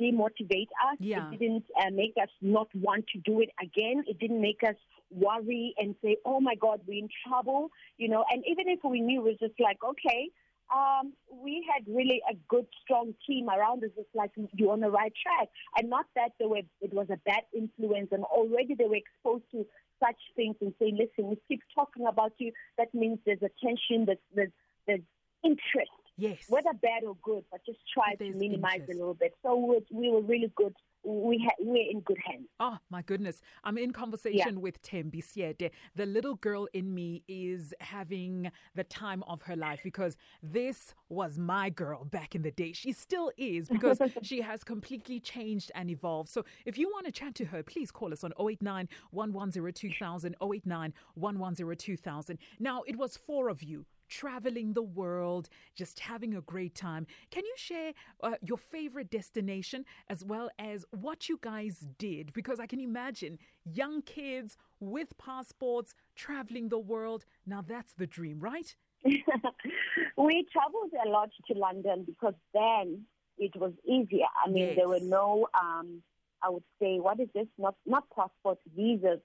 demotivate 0.01 0.69
us. 0.91 0.97
Yeah. 0.99 1.31
It 1.31 1.39
didn't 1.39 1.65
uh, 1.81 1.89
make 1.91 2.13
us 2.21 2.29
not 2.41 2.67
want 2.75 3.05
to 3.13 3.19
do 3.19 3.41
it 3.41 3.49
again. 3.61 4.03
It 4.05 4.19
didn't 4.19 4.41
make 4.41 4.61
us 4.67 4.75
worry 5.09 5.73
and 5.79 5.95
say, 6.03 6.17
oh 6.23 6.39
my 6.39 6.53
God, 6.53 6.81
we're 6.85 6.99
in 6.99 7.09
trouble, 7.27 7.69
you 7.97 8.07
know. 8.07 8.23
And 8.31 8.43
even 8.47 8.67
if 8.67 8.79
we 8.83 9.01
knew, 9.01 9.21
it 9.21 9.23
was 9.23 9.37
just 9.39 9.59
like, 9.59 9.77
okay, 9.83 10.29
um, 10.73 11.13
we 11.31 11.65
had 11.73 11.83
really 11.87 12.21
a 12.29 12.35
good, 12.47 12.65
strong 12.83 13.13
team 13.25 13.49
around 13.49 13.83
us. 13.83 13.91
It's 13.97 14.09
like 14.13 14.31
you're 14.53 14.71
on 14.71 14.81
the 14.81 14.89
right 14.89 15.13
track. 15.21 15.49
And 15.77 15.89
not 15.89 16.05
that 16.15 16.31
they 16.39 16.45
were, 16.45 16.61
it 16.81 16.93
was 16.93 17.07
a 17.09 17.17
bad 17.25 17.43
influence 17.55 18.09
and 18.11 18.23
already 18.23 18.75
they 18.75 18.85
were 18.85 18.95
exposed 18.97 19.43
to 19.51 19.65
such 20.03 20.17
things 20.35 20.55
and 20.61 20.73
say, 20.79 20.91
listen, 20.91 21.29
we 21.29 21.37
keep 21.47 21.61
talking 21.73 22.05
about 22.07 22.33
you. 22.37 22.51
That 22.77 22.93
means 22.93 23.19
there's 23.25 23.41
attention, 23.41 24.05
there's, 24.05 24.17
there's, 24.35 24.51
there's 24.85 25.01
interest 25.43 25.91
Yes. 26.17 26.39
whether 26.49 26.73
bad 26.73 27.03
or 27.03 27.15
good, 27.21 27.43
but 27.51 27.61
just 27.65 27.77
try 27.93 28.15
to 28.15 28.33
minimize 28.33 28.81
interest. 28.81 28.93
a 28.93 28.97
little 28.97 29.13
bit. 29.13 29.33
So 29.43 29.55
we, 29.55 29.67
were, 29.67 29.81
we 29.91 30.09
were 30.09 30.21
really 30.21 30.51
good. 30.55 30.73
We 31.07 31.37
had 31.39 31.53
we're 31.59 31.89
in 31.89 32.01
good 32.01 32.17
hands. 32.25 32.47
Oh 32.59 32.77
my 32.89 33.01
goodness. 33.01 33.41
I'm 33.63 33.77
in 33.77 33.93
conversation 33.93 34.59
with 34.59 34.81
Tembi 34.81 35.23
Seete. 35.23 35.71
The 35.95 36.05
little 36.05 36.35
girl 36.35 36.67
in 36.73 36.93
me 36.93 37.23
is 37.29 37.73
having 37.79 38.51
the 38.75 38.83
time 38.83 39.23
of 39.25 39.41
her 39.43 39.55
life 39.55 39.79
because 39.85 40.17
this 40.43 40.93
was 41.07 41.37
my 41.37 41.69
girl 41.69 42.03
back 42.03 42.35
in 42.35 42.41
the 42.41 42.51
day. 42.51 42.73
She 42.73 42.91
still 42.91 43.31
is 43.37 43.69
because 43.69 44.01
she 44.21 44.41
has 44.41 44.65
completely 44.65 45.21
changed 45.21 45.71
and 45.75 45.89
evolved. 45.89 46.27
So 46.27 46.43
if 46.65 46.77
you 46.77 46.89
want 46.89 47.05
to 47.05 47.11
chat 47.13 47.35
to 47.35 47.45
her, 47.45 47.63
please 47.63 47.89
call 47.89 48.11
us 48.11 48.25
on 48.25 48.33
089 48.37 48.89
110 49.11 49.73
2000, 49.73 50.35
089 50.41 50.93
110 51.13 51.75
2000. 51.77 52.37
Now, 52.59 52.83
it 52.85 52.97
was 52.97 53.15
four 53.15 53.47
of 53.47 53.63
you 53.63 53.85
traveling 54.07 54.73
the 54.73 54.81
world, 54.81 55.49
just 55.75 55.99
having 55.99 56.35
a 56.35 56.41
great 56.41 56.75
time. 56.75 57.07
Can 57.31 57.45
you 57.45 57.53
share 57.57 57.93
uh, 58.21 58.31
your 58.41 58.57
favorite 58.57 59.09
destination 59.09 59.85
as 60.09 60.23
well 60.23 60.49
as 60.59 60.85
what 60.91 61.29
you 61.29 61.39
guys 61.41 61.85
did? 61.97 62.33
Because 62.33 62.59
I 62.59 62.65
can 62.65 62.79
imagine 62.79 63.39
young 63.65 64.01
kids 64.01 64.57
with 64.79 65.17
passports 65.17 65.93
traveling 66.15 66.69
the 66.69 66.79
world. 66.79 67.25
Now 67.45 67.63
that's 67.65 67.93
the 67.93 68.07
dream, 68.07 68.39
right? 68.39 68.75
we 69.03 70.45
traveled 70.51 70.91
a 71.05 71.09
lot 71.09 71.29
to 71.47 71.57
London 71.57 72.03
because 72.05 72.33
then 72.53 73.05
it 73.37 73.55
was 73.55 73.73
easier. 73.85 74.25
I 74.43 74.49
mean, 74.49 74.75
there 74.75 74.87
were 74.87 74.99
no, 74.99 75.47
um, 75.59 76.01
I 76.41 76.49
would 76.49 76.63
say, 76.81 76.99
what 76.99 77.19
is 77.19 77.29
this? 77.33 77.47
Not 77.57 77.75
not 77.85 78.05
passports, 78.15 78.61
visas. 78.75 79.19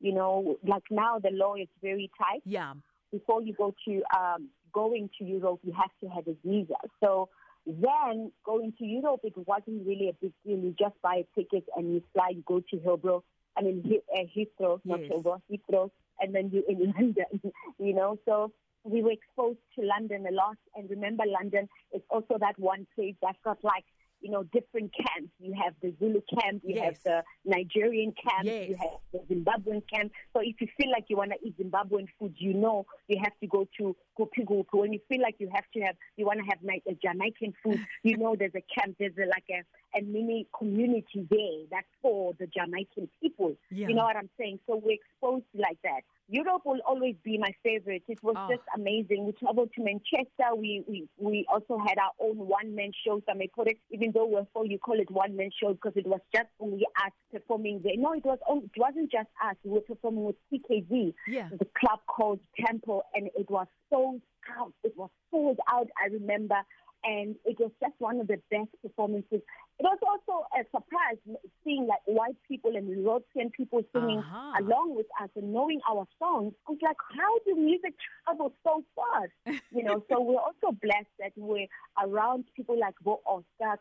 You 0.00 0.12
know, 0.12 0.56
like 0.66 0.82
now 0.90 1.20
the 1.20 1.30
law 1.30 1.54
is 1.54 1.68
very 1.80 2.10
tight. 2.18 2.42
Yeah. 2.44 2.74
Before 3.12 3.42
you 3.42 3.52
go 3.54 3.74
to 3.86 4.02
um, 4.18 4.48
going 4.72 5.10
to 5.18 5.24
Europe, 5.24 5.60
you 5.62 5.72
have 5.72 5.90
to 6.02 6.08
have 6.08 6.26
a 6.26 6.34
visa. 6.44 6.74
So 7.00 7.28
then 7.66 8.32
going 8.44 8.72
to 8.78 8.84
Europe, 8.84 9.20
it 9.22 9.34
wasn't 9.36 9.86
really 9.86 10.08
a 10.08 10.14
big 10.14 10.32
deal. 10.44 10.58
You 10.58 10.74
just 10.78 11.00
buy 11.02 11.22
a 11.22 11.40
ticket 11.40 11.64
and 11.76 11.92
you 11.94 12.02
fly. 12.12 12.30
You 12.30 12.42
go 12.46 12.60
to 12.70 12.76
Heathrow. 12.76 13.22
I 13.56 13.62
mean 13.62 13.82
He- 13.84 14.00
uh, 14.12 14.24
Heathrow, 14.34 14.80
not 14.84 15.00
Yes. 15.00 15.12
Heathrow, 15.12 15.40
Heathrow, 15.50 15.90
and 16.20 16.34
then 16.34 16.50
you're 16.50 16.68
in 16.68 16.92
London. 16.98 17.52
You 17.78 17.94
know, 17.94 18.18
so 18.24 18.52
we 18.84 19.02
were 19.02 19.12
exposed 19.12 19.58
to 19.78 19.84
London 19.84 20.26
a 20.26 20.32
lot. 20.32 20.56
And 20.74 20.90
remember, 20.90 21.24
London 21.26 21.68
is 21.94 22.02
also 22.10 22.36
that 22.40 22.58
one 22.58 22.86
place 22.94 23.14
that's 23.22 23.38
got 23.44 23.58
like 23.62 23.84
you 24.22 24.30
know 24.30 24.44
different 24.44 24.92
camps. 24.94 25.32
You 25.40 25.52
have 25.62 25.74
the 25.82 25.92
Zulu 25.98 26.20
camp, 26.40 26.62
you 26.64 26.76
Yes. 26.76 26.84
have 26.84 26.98
the 27.04 27.24
Nigerian 27.44 28.12
camp, 28.12 28.46
you 28.46 28.76
have 28.80 29.00
the 29.12 29.34
Zimbabwean 29.34 29.82
camp. 29.92 30.12
So 30.32 30.40
if 30.40 30.60
you 30.60 30.68
feel 30.78 30.90
like 30.90 31.06
you 31.08 31.16
want 31.16 31.32
to 31.32 31.38
eat 31.46 31.58
Zimbabwean 31.58 32.06
food, 32.18 32.34
you 32.38 32.54
know 32.54 32.86
you 33.08 33.18
have 33.22 33.32
to 33.40 33.46
go 33.46 33.68
to 33.78 33.96
Kupigupu. 34.18 34.64
When 34.72 34.92
you 34.92 35.00
feel 35.08 35.20
like 35.20 35.36
you 35.38 35.50
have 35.52 35.64
to 35.74 35.80
have, 35.80 35.96
you 36.16 36.24
want 36.26 36.38
to 36.40 36.44
have 36.46 36.58
like 36.62 36.82
a 36.88 36.94
Jamaican 36.94 37.54
food, 37.62 37.80
you 38.02 38.16
know 38.16 38.36
there's 38.38 38.54
a 38.54 38.64
camp, 38.74 38.96
there's 38.98 39.16
a, 39.18 39.26
like 39.26 39.44
a, 39.50 39.98
a 39.98 40.02
mini 40.02 40.46
community 40.56 41.26
there 41.30 41.66
that's 41.70 41.86
for 42.00 42.32
the 42.38 42.46
Jamaican 42.46 43.08
people. 43.20 43.56
Yeah. 43.70 43.88
You 43.88 43.94
know 43.94 44.04
what 44.04 44.16
I'm 44.16 44.30
saying? 44.38 44.60
So 44.66 44.76
we're 44.76 44.92
exposed 45.02 45.44
like 45.54 45.78
that. 45.82 46.02
Europe 46.32 46.62
will 46.64 46.80
always 46.86 47.14
be 47.22 47.36
my 47.36 47.52
favorite. 47.62 48.02
It 48.08 48.22
was 48.22 48.34
Oh. 48.38 48.48
just 48.48 48.62
amazing. 48.74 49.26
We 49.26 49.32
traveled 49.32 49.70
to 49.74 49.82
Manchester. 49.84 50.48
We, 50.56 50.82
we 50.88 51.06
we 51.18 51.46
also 51.52 51.76
had 51.76 51.98
our 51.98 52.12
own 52.26 52.38
one 52.38 52.74
man 52.74 52.92
shows. 53.04 53.20
I 53.28 53.34
may 53.34 53.48
put 53.48 53.68
it, 53.68 53.76
even 53.90 54.12
though 54.14 54.24
we're 54.26 54.46
four, 54.54 54.64
you 54.64 54.78
call 54.78 54.98
it 54.98 55.10
one 55.10 55.36
man 55.36 55.50
show 55.60 55.74
because 55.74 55.92
it 55.94 56.06
was 56.06 56.20
just 56.34 56.48
only 56.58 56.86
us 57.04 57.12
performing 57.30 57.82
there. 57.84 57.98
No, 57.98 58.14
it 58.14 58.24
was 58.24 58.38
on, 58.48 58.58
it 58.74 58.80
wasn't 58.80 59.12
just 59.12 59.28
us. 59.44 59.56
We 59.62 59.72
were 59.72 59.82
performing 59.82 60.24
with 60.24 60.36
CKZ, 60.50 61.12
Yeah. 61.28 61.50
the 61.50 61.66
club 61.78 62.00
called 62.06 62.40
Temple, 62.66 63.02
and 63.14 63.28
it 63.36 63.50
was 63.50 63.66
sold 63.90 64.22
out. 64.58 64.72
It 64.84 64.96
was 64.96 65.10
sold 65.30 65.58
out. 65.70 65.88
I 66.02 66.06
remember. 66.06 66.56
And 67.04 67.34
it 67.44 67.58
was 67.58 67.72
just 67.80 67.94
one 67.98 68.20
of 68.20 68.28
the 68.28 68.38
best 68.48 68.70
performances. 68.80 69.40
It 69.42 69.82
was 69.82 69.98
also 70.06 70.46
a 70.56 70.62
surprise. 70.70 71.18
Seeing 71.72 71.86
like 71.86 72.00
white 72.06 72.36
people 72.48 72.76
and 72.76 72.88
European 72.88 73.50
people 73.50 73.80
singing 73.92 74.18
Uh-huh. 74.18 74.62
along 74.62 74.94
with 74.96 75.06
us 75.22 75.30
and 75.36 75.52
knowing 75.52 75.80
our 75.90 76.06
songs, 76.18 76.52
I 76.68 76.72
was 76.72 76.78
like, 76.82 76.96
how 77.18 77.38
do 77.46 77.54
music 77.60 77.94
travel 78.24 78.52
so 78.64 78.84
fast? 78.96 79.32
you 79.70 79.82
know, 79.82 80.04
so 80.10 80.20
we're 80.20 80.40
also 80.40 80.76
blessed 80.82 81.14
that 81.18 81.32
we're 81.36 81.66
around 82.02 82.44
people 82.56 82.78
like 82.78 82.94
Bo 83.02 83.20
Oscar, 83.26 83.78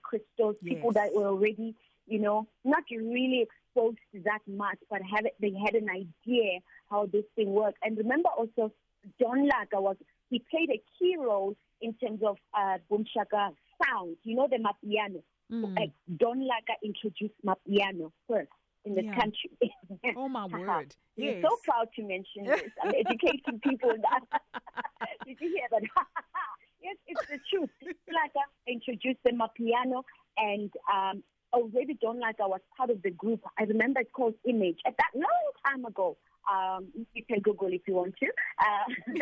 people 0.63 0.91
Yes. 0.93 0.93
that 0.95 1.09
were 1.15 1.27
already, 1.27 1.75
you 2.07 2.19
know, 2.19 2.47
not 2.63 2.83
really 2.91 3.41
exposed 3.47 3.97
to 4.13 4.21
that 4.23 4.39
much, 4.47 4.77
but 4.89 5.01
have 5.01 5.25
it, 5.25 5.35
they 5.39 5.53
had 5.65 5.75
an 5.75 5.89
idea 5.89 6.59
how 6.89 7.05
this 7.05 7.25
thing 7.35 7.51
works. 7.53 7.77
And 7.83 7.97
remember 7.97 8.29
also, 8.29 8.71
Don 9.19 9.47
Laka 9.49 9.81
was 9.81 9.97
he 10.29 10.39
played 10.49 10.69
a 10.69 10.81
key 10.97 11.15
role 11.17 11.55
in 11.81 11.93
terms 11.95 12.21
of 12.25 12.37
uh, 12.53 12.77
Boom 12.89 13.05
Shaka 13.13 13.49
sound. 13.83 14.15
You 14.23 14.35
know 14.35 14.47
the 14.49 14.57
mapiano. 14.57 15.21
Mm. 15.51 15.77
Like 15.77 15.91
Don 16.17 16.39
Laka 16.39 16.75
introduced 16.83 17.33
mapiano 17.45 18.11
first 18.27 18.49
in 18.85 18.95
the 18.95 19.03
Yeah. 19.03 19.15
country. 19.15 19.49
Oh 20.15 20.29
my 20.29 20.45
word! 20.47 20.95
We're 21.17 21.33
Yes. 21.33 21.43
so 21.43 21.57
proud 21.65 21.89
to 21.95 22.01
mention 22.03 22.45
this. 22.45 22.71
I'm 22.81 22.93
educating 22.95 23.59
people. 23.61 23.93
That 24.01 24.21
did 25.25 25.37
you 25.41 25.49
hear 25.49 25.67
that? 25.71 25.83
yes, 26.81 26.95
it's 27.07 27.27
the 27.27 27.39
truth. 27.51 27.69
Don 27.81 27.93
Laka 28.15 28.43
introduced 28.67 29.19
the 29.25 29.31
mapiano, 29.31 30.03
and 30.37 30.71
um, 30.91 31.23
already 31.53 31.95
Don 32.01 32.17
Laka 32.17 32.47
was 32.49 32.61
part 32.77 32.89
of 32.89 33.01
the 33.01 33.11
group. 33.11 33.41
I 33.59 33.63
remember 33.63 33.99
it's 33.99 34.11
called 34.13 34.35
Image 34.47 34.79
at 34.87 34.95
that 34.97 35.11
long 35.13 35.51
time 35.67 35.85
ago. 35.85 36.17
Um, 36.49 36.87
you 37.13 37.23
can 37.25 37.39
Google 37.39 37.69
if 37.71 37.81
you 37.87 37.95
want 37.95 38.15
to. 38.17 38.27
Uh, 38.59 38.93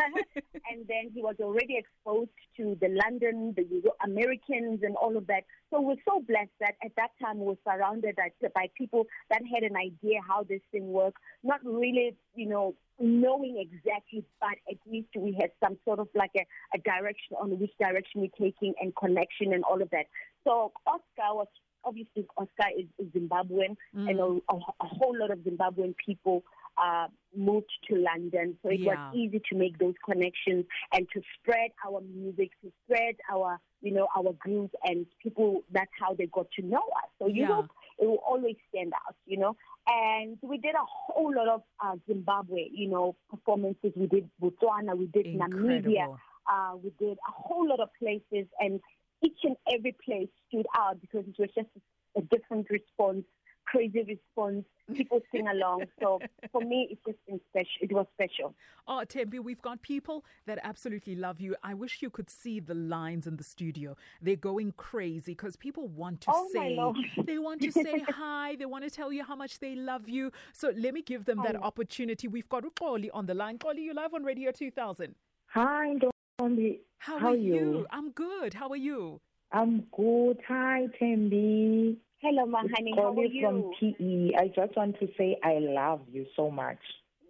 and 0.72 0.88
then 0.88 1.12
he 1.14 1.22
was 1.22 1.36
already 1.42 1.78
exposed 1.78 2.32
to 2.58 2.78
the 2.80 2.88
London, 2.90 3.54
the 3.56 3.64
Euro- 3.64 3.96
Americans, 4.04 4.82
and 4.84 4.96
all 4.96 5.18
of 5.18 5.28
that. 5.28 5.44
So 5.72 5.82
we're 5.82 6.02
so 6.08 6.22
blessed 6.22 6.52
that 6.60 6.76
at 6.84 6.96
that 6.98 7.12
time 7.22 7.40
we 7.40 7.46
were 7.48 7.58
surrounded 7.64 8.16
by, 8.16 8.32
by 8.54 8.70
people 8.78 9.06
that 9.30 9.42
had 9.54 9.64
an 9.64 9.76
idea 9.76 10.20
how 10.28 10.44
this 10.44 10.62
thing 10.72 10.92
works. 10.92 11.22
Not 11.44 11.60
really, 11.64 12.16
you 12.36 12.48
know, 12.48 12.76
knowing 13.00 13.58
exactly, 13.60 14.26
but 14.40 14.58
at 14.70 14.78
least 14.90 15.10
we 15.16 15.38
had 15.40 15.52
some 15.64 15.78
sort 15.86 16.00
of 16.00 16.08
like 16.16 16.32
a, 16.38 16.46
a 16.74 16.80
direction 16.80 17.38
on 17.40 17.58
which 17.60 17.72
direction 17.80 18.22
we're 18.22 18.30
taking 18.40 18.74
and 18.82 18.96
connection 18.96 19.54
and 19.54 19.64
all 19.64 19.82
of 19.82 19.90
that. 19.92 20.06
So 20.44 20.72
Oscar 20.86 21.34
was 21.34 21.48
obviously 21.84 22.26
Oscar 22.38 22.70
is, 22.78 22.86
is 22.98 23.08
Zimbabwean, 23.14 23.76
and 23.94 24.20
a, 24.20 24.24
a, 24.24 24.56
a 24.56 24.86
whole 24.86 25.16
lot 25.18 25.32
of 25.32 25.40
Zimbabwean 25.40 25.96
people 26.04 26.44
uh, 26.84 27.08
moved 27.36 27.72
to 27.90 27.96
London. 27.96 28.58
So 28.62 28.70
it 28.70 28.80
Yeah. 28.82 28.96
was 28.96 29.16
easy 29.16 29.42
to 29.50 29.56
make 29.56 29.78
those 29.78 29.96
connections 30.04 30.66
and 30.94 31.08
to 31.14 31.22
spread 31.36 31.72
our 31.86 32.02
music, 32.02 32.52
to 32.62 32.72
spread 32.84 33.16
our, 33.32 33.60
you 33.82 33.94
know, 33.94 34.08
our 34.18 34.34
group 34.34 34.72
and 34.84 35.06
people. 35.22 35.64
That's 35.72 35.92
how 36.00 36.14
they 36.14 36.28
got 36.28 36.48
to 36.58 36.62
know 36.66 36.86
us. 37.02 37.10
So 37.20 37.28
Yeah. 37.28 37.48
Europe, 37.48 37.72
it 38.00 38.06
will 38.06 38.24
always 38.28 38.56
stand 38.70 38.94
out, 38.94 39.16
you 39.26 39.38
know. 39.38 39.56
And 39.88 40.38
we 40.42 40.58
did 40.58 40.76
a 40.76 40.86
whole 40.86 41.34
lot 41.36 41.48
of 41.48 41.64
uh, 41.84 41.96
Zimbabwe, 42.08 42.70
you 42.72 42.88
know, 42.88 43.16
performances. 43.30 43.92
We 43.96 44.08
did 44.08 44.30
Botswana, 44.42 44.98
we 44.98 45.08
did 45.08 45.28
Namibia, 45.28 46.18
uh, 46.52 46.76
we 46.78 46.92
did 47.00 47.18
a 47.18 47.32
whole 47.32 47.68
lot 47.68 47.80
of 47.80 47.90
places, 48.00 48.48
and 48.60 48.80
each 49.22 49.40
and 49.44 49.56
every 49.74 49.96
place 50.06 50.30
stood 50.48 50.66
out 50.78 51.02
because 51.02 51.26
it 51.28 51.36
was 51.38 51.50
just 51.56 51.68
a 52.16 52.22
different 52.22 52.70
response, 52.70 53.26
crazy 53.72 54.04
response. 54.04 54.66
People 54.94 55.20
sing 55.32 55.48
along. 55.48 55.84
So 56.02 56.20
for 56.52 56.62
me, 56.62 56.88
it's 56.90 57.02
just 57.06 57.18
been 57.28 57.40
special. 57.52 57.78
It 57.82 57.92
was 57.92 58.08
special. 58.16 58.56
Oh, 58.88 59.04
Tembi, 59.08 59.40
we've 59.40 59.62
got 59.62 59.82
people 59.84 60.26
that 60.48 60.58
absolutely 60.64 61.16
love 61.16 61.40
you. 61.40 61.56
I 61.64 61.76
wish 61.76 62.02
you 62.02 62.10
could 62.10 62.30
see 62.30 62.60
the 62.60 62.74
lines 62.74 63.28
in 63.28 63.38
the 63.38 63.44
studio. 63.44 63.96
They're 64.22 64.36
going 64.36 64.74
crazy 64.78 65.34
because 65.34 65.56
people 65.56 65.88
want 65.90 66.22
to 66.22 66.32
Oh, 66.34 66.50
say, 66.52 66.76
they 67.24 67.38
want 67.38 67.62
to 67.62 67.72
say 67.72 68.00
hi. 68.10 68.56
They 68.58 68.66
want 68.66 68.84
to 68.84 68.90
tell 68.90 69.14
you 69.14 69.24
how 69.24 69.36
much 69.36 69.60
they 69.60 69.76
love 69.76 70.10
you. 70.10 70.32
So 70.54 70.72
let 70.76 70.94
me 70.96 71.04
give 71.04 71.26
them 71.26 71.40
that 71.44 71.56
opportunity. 71.62 72.28
We've 72.28 72.50
got 72.50 72.64
Ukoli 72.64 73.10
on 73.14 73.28
the 73.28 73.36
line. 73.36 73.60
Koli, 73.60 73.84
you 73.84 73.94
live 73.94 74.14
on 74.16 74.24
Radio 74.24 74.52
2000. 74.52 75.14
Hi, 75.54 75.96
Dombi. 76.42 76.80
How, 76.98 77.20
How 77.20 77.28
are 77.28 77.30
are 77.32 77.36
you? 77.36 77.54
you? 77.54 77.88
I'm 77.92 78.10
good. 78.12 78.54
How 78.56 78.70
are 78.70 78.76
you? 78.76 79.22
I'm 79.52 79.82
good. 79.96 80.40
Hi, 80.48 80.88
Tembi. 81.00 81.98
Hello, 82.22 82.46
Mahani. 82.46 82.96
How 82.98 83.08
are 83.10 83.14
Calling 83.14 83.40
from? 83.42 83.72
PE. 83.80 84.32
I 84.38 84.48
just 84.48 84.76
want 84.76 85.00
to 85.00 85.08
say 85.18 85.38
I 85.44 85.60
love 85.60 86.02
you 86.12 86.26
so 86.36 86.52
much. 86.52 86.78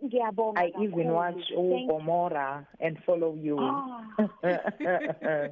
Yeah, 0.02 0.32
Ngiyabonga 0.32 0.58
I 0.58 0.72
even 0.82 1.10
watch 1.10 1.36
Gomora 1.56 2.66
and 2.80 2.98
follow 3.06 3.36
you. 3.36 3.58
Ah, 3.60 4.06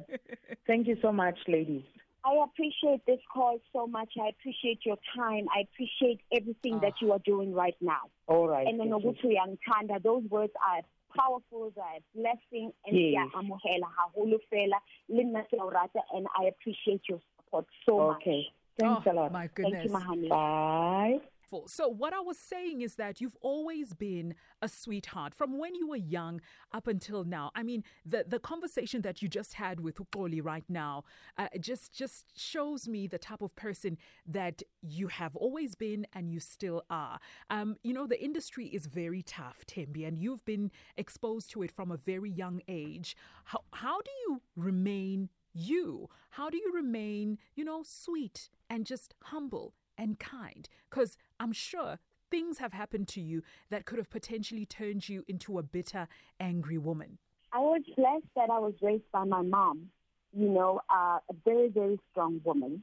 Thank 0.66 0.86
you 0.88 0.96
so 1.02 1.12
much, 1.12 1.38
ladies. 1.46 1.84
I 2.24 2.42
appreciate 2.44 3.06
this 3.06 3.20
call 3.32 3.58
so 3.72 3.86
much. 3.86 4.12
I 4.20 4.28
appreciate 4.30 4.80
your 4.84 4.96
time. 5.16 5.46
I 5.54 5.60
appreciate 5.60 6.20
everything 6.36 6.80
that 6.82 6.94
you 7.00 7.12
are 7.12 7.20
doing 7.20 7.54
right 7.54 7.76
now. 7.80 8.10
All 8.26 8.48
right. 8.48 8.66
and 8.66 8.80
ukuthi 8.80 9.26
uyangithanda 9.26 10.02
those 10.02 10.24
words 10.30 10.52
are 10.68 10.82
powerful 11.16 11.70
they 11.74 11.80
are 11.80 11.96
a 11.96 12.02
blessing 12.14 12.72
and 12.86 12.96
Yes. 12.96 13.28
siyaamohela 13.32 13.86
haholo 13.96 14.38
fela 14.50 14.78
le 15.08 15.22
nna 15.24 15.42
ke 15.44 15.56
a 15.58 15.62
o 15.64 15.70
rata 15.70 16.00
and 16.14 16.26
i 16.40 16.44
appreciate 16.48 17.00
your 17.08 17.20
support 17.36 17.66
so 17.86 18.00
Okay. 18.00 18.36
much 18.42 18.52
Thanks 18.78 19.06
oh, 19.06 19.12
a 19.12 19.14
lot. 19.14 19.32
My 19.32 19.40
thank 19.40 19.54
goodness. 19.54 19.84
you 19.84 19.90
mahani 19.90 20.28
Bye. 20.28 21.20
So, 21.66 21.88
what 21.88 22.12
I 22.12 22.20
was 22.20 22.38
saying 22.38 22.82
is 22.82 22.96
that 22.96 23.20
you've 23.20 23.36
always 23.40 23.94
been 23.94 24.34
a 24.60 24.68
sweetheart 24.68 25.34
from 25.34 25.58
when 25.58 25.74
you 25.74 25.88
were 25.88 25.96
young 25.96 26.40
up 26.72 26.86
until 26.86 27.24
now. 27.24 27.50
I 27.54 27.62
mean, 27.62 27.84
the, 28.04 28.24
the 28.28 28.38
conversation 28.38 29.00
that 29.02 29.22
you 29.22 29.28
just 29.28 29.54
had 29.54 29.80
with 29.80 29.96
Ukoli 29.96 30.44
right 30.44 30.64
now 30.68 31.04
uh, 31.38 31.48
just 31.58 31.94
just 31.94 32.38
shows 32.38 32.86
me 32.86 33.06
the 33.06 33.18
type 33.18 33.40
of 33.40 33.54
person 33.56 33.96
that 34.26 34.62
you 34.82 35.08
have 35.08 35.34
always 35.36 35.74
been 35.74 36.06
and 36.12 36.30
you 36.30 36.38
still 36.38 36.82
are. 36.90 37.18
Um, 37.48 37.76
you 37.82 37.94
know, 37.94 38.06
the 38.06 38.22
industry 38.22 38.66
is 38.66 38.84
very 38.84 39.22
tough, 39.22 39.64
Tembi, 39.66 40.06
and 40.06 40.18
you've 40.18 40.44
been 40.44 40.70
exposed 40.98 41.50
to 41.52 41.62
it 41.62 41.70
from 41.70 41.90
a 41.90 41.96
very 41.96 42.30
young 42.30 42.60
age. 42.68 43.16
How, 43.44 43.60
how 43.72 44.02
do 44.02 44.10
you 44.26 44.42
remain 44.54 45.30
you? 45.58 46.08
How 46.30 46.50
do 46.50 46.56
you 46.56 46.72
remain, 46.74 47.38
you 47.54 47.64
know, 47.64 47.82
sweet 47.84 48.48
and 48.70 48.86
just 48.86 49.14
humble 49.24 49.74
and 49.96 50.18
kind? 50.18 50.68
Because 50.88 51.16
I'm 51.40 51.52
sure 51.52 51.98
things 52.30 52.58
have 52.58 52.72
happened 52.72 53.08
to 53.08 53.20
you 53.20 53.42
that 53.70 53.84
could 53.86 53.98
have 53.98 54.10
potentially 54.10 54.66
turned 54.66 55.08
you 55.08 55.24
into 55.28 55.58
a 55.58 55.62
bitter, 55.62 56.06
angry 56.38 56.78
woman. 56.78 57.18
i 57.52 57.58
was 57.58 57.82
blessed 57.96 58.26
that 58.36 58.50
i 58.50 58.58
was 58.58 58.74
raised 58.82 59.10
by 59.10 59.24
my 59.24 59.40
mom 59.40 59.88
you 60.36 60.48
know 60.56 60.72
uh, 60.90 61.18
a 61.32 61.34
very 61.46 61.68
very 61.70 61.98
strong 62.10 62.38
woman 62.44 62.82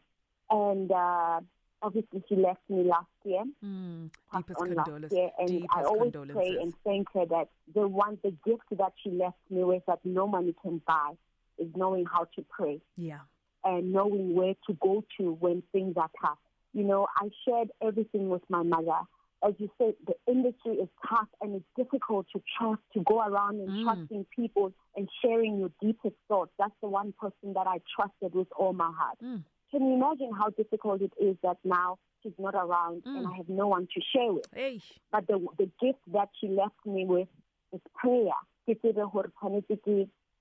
and 0.50 0.92
uh, 0.92 1.40
obviously 1.84 2.24
she 2.28 2.36
left 2.36 2.62
me 2.70 2.82
last 2.84 3.16
year 3.24 3.44
Mm, 3.64 4.10
deepest 4.36 4.60
condolences. 4.60 5.12
year, 5.18 5.30
and 5.38 5.50
deepest 5.50 5.78
I 5.78 5.84
always 5.84 6.14
pray 6.34 6.58
and 6.64 6.74
thank 6.84 7.08
her 7.14 7.26
that 7.36 7.48
the 7.76 7.88
one, 7.88 8.18
the 8.24 8.34
gift 8.50 8.70
that 8.82 8.94
she 9.04 9.10
left 9.12 9.38
me 9.52 9.64
with 9.64 9.84
that 9.88 10.00
no 10.04 10.26
money 10.28 10.54
can 10.64 10.82
buy 10.88 11.12
is 11.58 11.68
knowing 11.76 12.06
how 12.06 12.26
to 12.36 12.46
pray 12.50 12.82
yeah. 12.98 13.20
and 13.64 13.92
knowing 13.94 14.36
where 14.36 14.54
to 14.68 14.74
go 14.82 15.04
to 15.18 15.34
when 15.40 15.64
things 15.72 15.96
are 15.98 16.10
tough. 16.22 16.38
You 16.74 16.84
know, 16.84 17.08
I 17.18 17.30
shared 17.48 17.70
everything 17.82 18.30
with 18.30 18.44
my 18.50 18.64
mother. 18.64 19.00
As 19.46 19.54
you 19.60 19.70
said, 19.78 19.94
the 20.08 20.16
industry 20.32 20.74
is 20.74 20.90
tough 21.08 21.28
and 21.42 21.56
it's 21.56 21.66
difficult 21.78 22.26
to 22.34 22.42
trust, 22.58 22.82
to 22.94 23.02
go 23.04 23.22
around 23.22 23.60
and 23.60 23.70
Mm. 23.70 23.84
trusting 23.84 24.26
people 24.36 24.74
and 24.96 25.10
sharing 25.22 25.60
your 25.60 25.72
deepest 25.82 26.16
thoughts. 26.28 26.52
That's 26.58 26.74
the 26.82 26.90
one 26.90 27.14
person 27.14 27.54
that 27.54 27.68
I 27.68 27.80
trusted 27.96 28.34
with 28.34 28.48
all 28.58 28.74
my 28.74 28.92
heart. 28.92 29.18
Mm. 29.22 29.44
Can 29.72 29.86
you 29.88 29.94
imagine 29.96 30.32
how 30.34 30.50
difficult 30.50 31.02
it 31.02 31.14
is 31.20 31.38
that 31.44 31.58
now 31.64 32.00
she's 32.24 32.38
not 32.40 32.56
around 32.56 33.04
and 33.06 33.26
Mm. 33.26 33.32
I 33.32 33.36
have 33.38 33.50
no 33.50 33.68
one 33.68 33.88
to 33.94 34.02
share 34.02 34.34
with? 34.34 34.48
Hey. 34.54 34.82
But 35.12 35.28
the, 35.28 35.38
the 35.58 35.70
gift 35.80 36.00
that 36.08 36.30
she 36.40 36.48
left 36.48 36.86
me 36.86 37.06
with 37.06 37.30
is 37.72 37.82
prayer. 37.94 38.34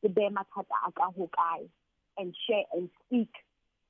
Ke 0.04 0.10
tsebe 0.10 0.12
hore 0.12 0.12
tshwanetse 0.12 0.12
ke- 0.12 0.12
ke 0.12 0.14
behe 0.14 0.30
mathata 0.30 0.74
a 0.86 0.92
ka 0.92 1.10
ho 1.16 1.28
kae 1.32 1.68
and 2.18 2.34
share 2.46 2.64
and 2.72 2.90
speak 3.06 3.30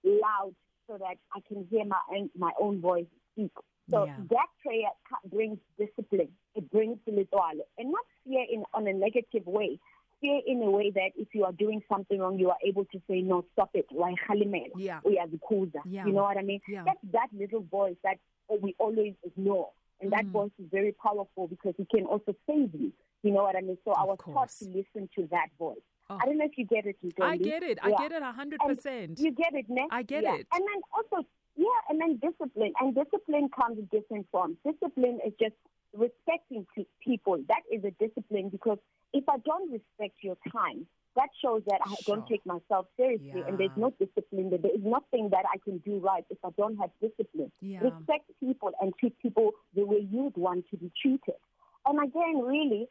loud 0.04 0.54
so 0.86 0.98
that 0.98 1.16
I 1.34 1.40
can 1.48 1.66
hear 1.70 1.84
my 1.84 2.00
own, 2.10 2.30
my 2.36 2.52
own 2.60 2.80
voice 2.80 3.06
speak. 3.32 3.52
So 3.90 4.04
Yeah. 4.06 4.16
that 4.30 4.48
prayer 4.62 4.90
brings 5.26 5.58
discipline. 5.78 6.36
It 6.54 6.70
brings 6.70 6.98
letoalo. 7.06 7.62
And 7.78 7.90
not 7.90 8.04
fear 8.24 8.44
in 8.50 8.64
on 8.72 8.86
a 8.86 8.92
negative 8.92 9.46
way. 9.46 9.78
Fear 10.20 10.40
in 10.46 10.62
a 10.62 10.70
way 10.70 10.90
that 10.90 11.12
if 11.16 11.34
you 11.34 11.44
are 11.44 11.52
doing 11.52 11.82
something 11.88 12.18
wrong, 12.18 12.38
you 12.38 12.48
are 12.50 12.58
able 12.62 12.84
to 12.86 12.98
say, 13.06 13.20
no, 13.20 13.44
stop 13.52 13.70
it. 13.74 13.86
Yeah. 13.90 15.00
Yeah. 15.84 16.06
You 16.06 16.12
know 16.12 16.22
what 16.22 16.38
I 16.38 16.42
mean? 16.42 16.60
Yeah. 16.68 16.84
That's 16.84 17.00
that 17.12 17.28
little 17.32 17.60
voice 17.62 17.96
that 18.04 18.18
we 18.60 18.74
always 18.78 19.14
ignore. 19.22 19.70
And 20.00 20.10
that 20.12 20.24
Mm. 20.26 20.30
voice 20.32 20.52
is 20.58 20.66
very 20.70 20.92
powerful 20.92 21.46
because 21.48 21.74
it 21.78 21.88
can 21.90 22.06
also 22.06 22.34
save 22.46 22.74
you. 22.74 22.92
You 23.22 23.32
know 23.32 23.42
what 23.42 23.56
I 23.56 23.60
mean? 23.60 23.78
So 23.84 23.92
I 23.92 24.02
Of 24.02 24.08
was 24.08 24.18
taught 24.18 24.48
to 24.60 24.64
listen 24.68 25.08
to 25.16 25.26
that 25.28 25.48
voice. 25.58 25.82
Oh. 26.10 26.18
I 26.20 26.26
don't 26.26 26.38
know 26.38 26.44
if 26.44 26.58
you 26.58 26.66
get 26.66 26.86
it, 26.86 26.96
I 27.20 27.36
get 27.36 27.62
it. 27.62 27.78
I 27.82 27.88
Yeah. 27.88 27.96
get 27.98 28.12
it 28.12 28.22
a 28.22 28.32
100%. 28.32 29.18
You 29.18 29.30
get 29.32 29.54
it, 29.54 29.68
ne? 29.68 29.86
I 29.90 30.02
get 30.02 30.22
yeah. 30.22 30.36
it. 30.36 30.46
And 30.52 30.62
then 30.62 30.82
also, 30.92 31.26
yeah, 31.56 31.66
and 31.88 32.00
then 32.00 32.16
discipline. 32.16 32.72
And 32.80 32.94
discipline 32.94 33.48
comes 33.48 33.78
in 33.78 33.86
different 33.86 34.28
forms. 34.30 34.56
Discipline 34.64 35.20
is 35.24 35.32
just 35.40 35.54
respecting 35.94 36.66
people. 37.02 37.42
That 37.48 37.62
is 37.72 37.84
a 37.84 37.92
discipline 37.92 38.50
because 38.50 38.78
if 39.12 39.24
I 39.28 39.38
don't 39.38 39.70
respect 39.72 40.16
your 40.22 40.36
time, 40.52 40.86
that 41.16 41.28
shows 41.40 41.62
that 41.66 41.78
I 41.86 41.94
don't 42.06 42.26
take 42.26 42.44
myself 42.44 42.86
seriously 42.96 43.42
and 43.46 43.56
there's 43.56 43.76
no 43.76 43.94
discipline. 43.98 44.50
There 44.50 44.72
is 44.74 44.82
nothing 44.82 45.30
that 45.30 45.44
I 45.52 45.58
can 45.58 45.78
do 45.78 45.98
right 45.98 46.24
if 46.28 46.38
I 46.44 46.50
don't 46.58 46.76
have 46.78 46.90
discipline. 47.00 47.52
Yeah. 47.60 47.80
Respect 47.80 48.30
people 48.40 48.72
and 48.80 48.92
treat 48.98 49.16
people 49.20 49.52
the 49.74 49.86
way 49.86 50.06
you'd 50.10 50.36
want 50.36 50.68
to 50.70 50.76
be 50.76 50.90
treated. 51.00 51.38
And 51.86 52.02
again, 52.02 52.42
really, 52.42 52.88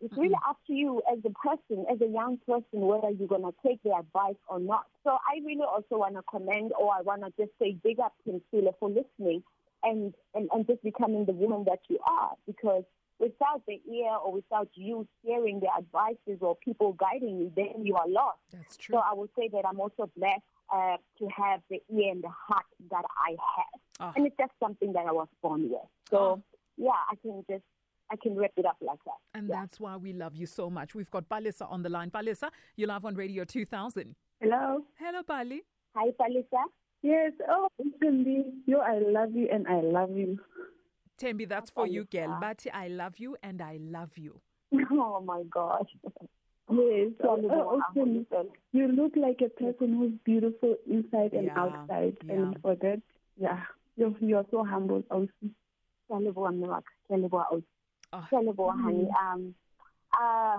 it's 0.00 0.16
really 0.16 0.36
up 0.48 0.58
to 0.68 0.72
you 0.72 1.02
as 1.12 1.18
a 1.24 1.30
person, 1.46 1.84
as 1.90 2.00
a 2.00 2.06
young 2.06 2.38
person, 2.46 2.80
whether 2.86 3.10
you're 3.10 3.28
going 3.28 3.42
to 3.42 3.54
take 3.66 3.82
their 3.82 3.98
advice 3.98 4.36
or 4.48 4.60
not. 4.60 4.86
So 5.02 5.10
I 5.10 5.40
really 5.44 5.62
also 5.62 5.98
want 5.98 6.14
to 6.14 6.22
commend 6.22 6.72
or 6.78 6.92
I 6.94 7.02
want 7.02 7.22
to 7.22 7.32
just 7.38 7.52
say 7.60 7.76
big 7.82 7.98
up 8.00 8.12
to 8.24 8.40
Nsila 8.40 8.72
for 8.78 8.88
listening 8.88 9.42
and, 9.82 10.14
and, 10.34 10.48
and 10.52 10.66
just 10.66 10.82
becoming 10.82 11.24
the 11.24 11.32
woman 11.32 11.64
that 11.64 11.80
you 11.88 11.98
are 12.06 12.32
because 12.46 12.84
without 13.18 13.62
the 13.66 13.80
ear 13.92 14.10
or 14.24 14.32
without 14.32 14.68
you 14.74 15.06
hearing 15.22 15.60
the 15.60 15.68
advices 15.76 16.38
or 16.40 16.56
people 16.56 16.92
guiding 16.94 17.38
you, 17.38 17.52
then 17.56 17.84
you 17.84 17.96
are 17.96 18.08
lost. 18.08 18.38
That's 18.52 18.76
true. 18.76 18.94
So 18.96 19.02
I 19.04 19.14
would 19.14 19.30
say 19.38 19.48
that 19.52 19.64
I'm 19.68 19.80
also 19.80 20.10
blessed 20.16 20.42
uh, 20.72 20.96
to 21.18 21.28
have 21.28 21.60
the 21.70 21.80
ear 21.94 22.12
and 22.12 22.22
the 22.22 22.28
heart 22.28 22.66
that 22.90 23.04
I 23.16 23.30
have. 23.30 23.80
Ah. 24.00 24.12
And 24.16 24.26
it's 24.26 24.36
just 24.36 24.52
something 24.60 24.92
that 24.94 25.06
I 25.06 25.12
was 25.12 25.28
born 25.42 25.68
with. 25.70 25.80
So, 26.10 26.42
Ah. 26.42 26.56
yeah, 26.76 27.00
I 27.10 27.14
can 27.16 27.44
just, 27.48 27.62
I 28.10 28.16
can 28.16 28.36
wrap 28.36 28.52
it 28.56 28.66
up 28.66 28.76
like 28.80 28.98
that. 29.06 29.18
And 29.38 29.48
yeah. 29.48 29.60
that's 29.60 29.80
why 29.80 29.96
we 29.96 30.12
love 30.12 30.34
you 30.36 30.46
so 30.46 30.68
much. 30.70 30.94
We've 30.94 31.10
got 31.10 31.28
Balisa 31.28 31.70
on 31.70 31.82
the 31.82 31.88
line. 31.88 32.10
Balisa, 32.10 32.50
you 32.76 32.86
live 32.86 33.04
on 33.04 33.14
Radio 33.14 33.44
2000. 33.44 34.14
Hello. 34.40 34.84
Hello, 34.98 35.22
Bali. 35.26 35.62
Hi, 35.96 36.10
Palisa. 36.20 36.62
Yes. 37.02 37.32
Oh, 37.48 37.68
Cindy, 38.00 38.44
you, 38.66 38.78
I 38.80 38.98
love 38.98 39.32
you 39.34 39.48
and 39.52 39.66
I 39.66 39.80
love 39.80 40.10
you. 40.16 40.38
Tembi, 41.20 41.48
that's 41.48 41.70
for 41.70 41.86
you, 41.86 42.04
girl. 42.04 42.28
Balisa. 42.28 42.40
Bati, 42.40 42.70
I 42.70 42.88
love 42.88 43.14
you 43.18 43.36
and 43.42 43.60
I 43.62 43.78
love 43.80 44.16
you. 44.16 44.40
Oh, 44.90 45.20
my 45.20 45.42
God. 45.50 45.86
Yes. 46.70 47.12
Oh, 47.22 47.36
more, 47.36 47.80
Cindy, 47.94 48.26
Uncle. 48.30 48.52
you 48.72 48.88
look 48.88 49.12
like 49.16 49.40
a 49.44 49.48
person 49.50 49.94
who's 49.96 50.12
beautiful 50.24 50.76
inside 50.90 51.32
and 51.32 51.46
Yeah, 51.46 51.58
outside. 51.60 52.16
yeah. 52.24 52.32
And 52.32 52.56
for 52.62 52.74
that, 52.76 53.02
yeah, 53.36 53.60
you're, 53.96 54.14
you're 54.20 54.46
so 54.50 54.64
humble 54.64 55.04
also. 55.10 55.28
Ke 56.08 56.10
a 56.10 56.14
leboha, 56.20 56.52
mme 56.52 56.68
wa 56.68 56.80
ka. 56.80 56.90
Ke 57.08 57.12
a 57.12 57.28
ausi. 57.28 57.64
Ke 58.22 58.32
a 58.34 58.42
leboha, 58.42 58.80
honey. 58.82 59.08
Um, 59.20 59.54
uh, 60.20 60.58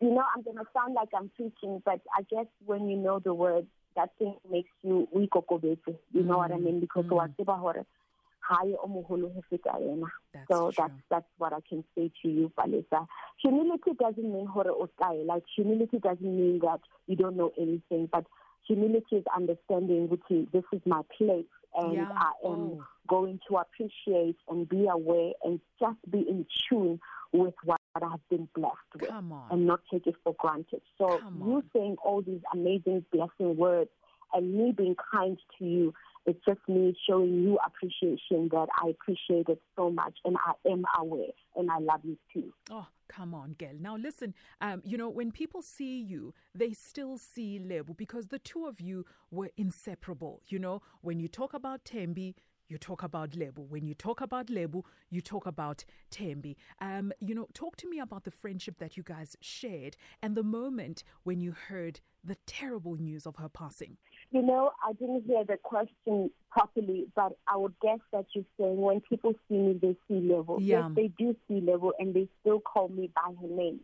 you 0.00 0.10
know, 0.10 0.24
I'm 0.34 0.42
going 0.42 0.56
to 0.56 0.64
sound 0.74 0.94
like 0.94 1.08
I'm 1.16 1.30
preaching, 1.36 1.82
but 1.84 2.00
I 2.16 2.22
guess 2.30 2.46
when 2.64 2.88
you 2.88 2.96
know 2.96 3.18
the 3.18 3.34
word, 3.34 3.66
that 3.96 4.10
thing 4.18 4.36
makes 4.50 4.70
you 4.82 5.08
weakokobetse. 5.14 5.96
You 6.12 6.22
know 6.22 6.38
what 6.38 6.50
I 6.50 6.56
Mm, 6.56 6.64
mean? 6.64 6.80
Because 6.80 7.04
mm. 7.04 7.10
wa 7.12 7.26
tseba 7.28 7.58
hore 7.58 7.84
hae 8.48 8.74
o 8.82 8.88
moholo 8.88 9.32
ho 9.34 9.42
feta 9.50 9.72
yena. 9.78 10.06
That's 10.32 10.46
So 10.50 10.56
true. 10.56 10.72
that's 10.78 11.00
that's 11.10 11.26
what 11.38 11.52
I 11.52 11.60
can 11.68 11.84
say 11.94 12.10
to 12.22 12.28
you, 12.28 12.50
Palesa. 12.58 13.06
Humility 13.42 13.92
doesn't 14.00 14.32
mean 14.32 14.46
hore 14.46 14.70
o 14.70 14.88
tae. 15.00 15.22
Like 15.24 15.44
humility 15.54 15.98
doesn't 15.98 16.22
mean 16.22 16.58
that 16.60 16.80
you 17.06 17.16
don't 17.16 17.36
know 17.36 17.52
anything, 17.58 18.08
but 18.10 18.24
humility 18.66 19.16
is 19.16 19.24
understanding 19.36 20.08
which 20.08 20.22
is 20.30 20.46
this 20.52 20.64
is 20.72 20.80
my 20.86 21.02
place 21.16 21.44
and 21.76 21.96
Yeah. 21.98 22.08
I 22.16 22.32
am 22.48 22.78
Oh. 22.80 22.86
Going 23.08 23.40
to 23.48 23.56
appreciate 23.56 24.36
and 24.48 24.68
be 24.68 24.86
aware 24.86 25.32
and 25.44 25.60
just 25.80 25.98
be 26.10 26.20
in 26.20 26.46
tune 26.68 27.00
with 27.32 27.54
what 27.64 27.80
I've 27.96 28.28
been 28.30 28.48
blessed 28.54 28.76
with 29.00 29.10
and 29.50 29.66
not 29.66 29.80
take 29.90 30.06
it 30.06 30.14
for 30.22 30.34
granted. 30.38 30.82
So 30.98 31.20
you 31.46 31.62
saying 31.74 31.96
all 32.04 32.22
these 32.22 32.40
amazing 32.52 33.04
blessing 33.12 33.56
words 33.56 33.90
and 34.34 34.54
me 34.54 34.72
being 34.76 34.96
kind 35.12 35.38
to 35.58 35.64
you, 35.64 35.94
it's 36.26 36.38
just 36.46 36.60
me 36.68 36.96
showing 37.08 37.42
you 37.42 37.58
appreciation 37.66 38.48
that 38.52 38.68
I 38.80 38.90
appreciate 38.90 39.48
it 39.48 39.60
so 39.76 39.90
much 39.90 40.18
and 40.24 40.36
I 40.46 40.52
am 40.70 40.84
aware 40.98 41.32
and 41.56 41.70
I 41.70 41.78
love 41.78 42.00
you 42.04 42.16
too. 42.32 42.52
Oh, 42.70 42.86
come 43.08 43.34
on, 43.34 43.54
girl. 43.54 43.74
Now, 43.78 43.96
listen, 43.96 44.34
um, 44.60 44.82
you 44.84 44.96
know, 44.96 45.08
when 45.08 45.32
people 45.32 45.62
see 45.62 46.00
you, 46.00 46.32
they 46.54 46.72
still 46.72 47.18
see 47.18 47.58
Lebo 47.58 47.94
because 47.94 48.28
the 48.28 48.38
two 48.38 48.66
of 48.66 48.80
you 48.80 49.04
were 49.30 49.50
inseparable. 49.56 50.42
You 50.48 50.60
know, 50.60 50.82
when 51.00 51.18
you 51.18 51.28
talk 51.28 51.54
about 51.54 51.84
Tembi, 51.84 52.34
you 52.72 52.78
talk 52.78 53.02
about 53.02 53.36
Lebo. 53.36 53.60
When 53.60 53.86
you 53.86 53.92
talk 53.92 54.22
about 54.22 54.48
Lebo, 54.48 54.84
you 55.10 55.20
talk 55.20 55.46
about 55.46 55.84
Tembi. 56.10 56.56
Um, 56.80 57.12
you 57.20 57.34
know, 57.34 57.46
talk 57.52 57.76
to 57.76 57.88
me 57.88 57.98
about 58.00 58.24
the 58.24 58.30
friendship 58.30 58.78
that 58.78 58.96
you 58.96 59.02
guys 59.02 59.36
shared 59.40 59.98
and 60.22 60.34
the 60.34 60.42
moment 60.42 61.04
when 61.22 61.38
you 61.38 61.52
heard 61.68 62.00
the 62.24 62.36
terrible 62.46 62.96
news 62.96 63.26
of 63.26 63.36
her 63.36 63.50
passing. 63.50 63.98
You 64.30 64.40
know, 64.40 64.70
I 64.82 64.94
didn't 64.94 65.24
hear 65.26 65.44
the 65.44 65.58
question 65.62 66.30
properly, 66.50 67.08
but 67.14 67.36
I 67.46 67.58
would 67.58 67.74
guess 67.82 67.98
that 68.12 68.24
you're 68.34 68.44
saying 68.58 68.80
when 68.80 69.02
people 69.02 69.34
see 69.48 69.58
me, 69.58 69.78
they 69.80 69.94
see 70.08 70.26
Lebo. 70.26 70.58
Yeah. 70.58 70.86
Yes, 70.86 70.90
they 70.96 71.08
do 71.18 71.36
see 71.46 71.60
Lebo, 71.60 71.92
and 71.98 72.14
they 72.14 72.26
still 72.40 72.60
call 72.60 72.88
me 72.88 73.10
by 73.14 73.34
her 73.38 73.48
name. 73.48 73.80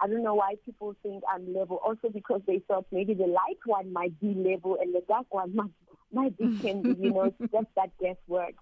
I 0.00 0.08
don't 0.08 0.22
know 0.22 0.34
why 0.34 0.56
people 0.64 0.94
think 1.02 1.22
I'm 1.32 1.54
Lebo. 1.54 1.76
Also 1.76 2.08
because 2.12 2.42
they 2.46 2.60
thought 2.66 2.86
maybe 2.90 3.14
the 3.14 3.26
light 3.26 3.60
one 3.64 3.92
might 3.92 4.18
be 4.20 4.34
Lebo 4.34 4.74
and 4.74 4.94
the 4.94 5.02
dark 5.08 5.26
one 5.30 5.54
might 5.54 5.70
might 6.12 6.36
be 6.38 6.50
Candy. 6.60 6.96
You 7.00 7.12
know, 7.12 7.24
it's 7.24 7.52
just 7.52 7.66
that 7.76 7.90
guesswork. 8.00 8.54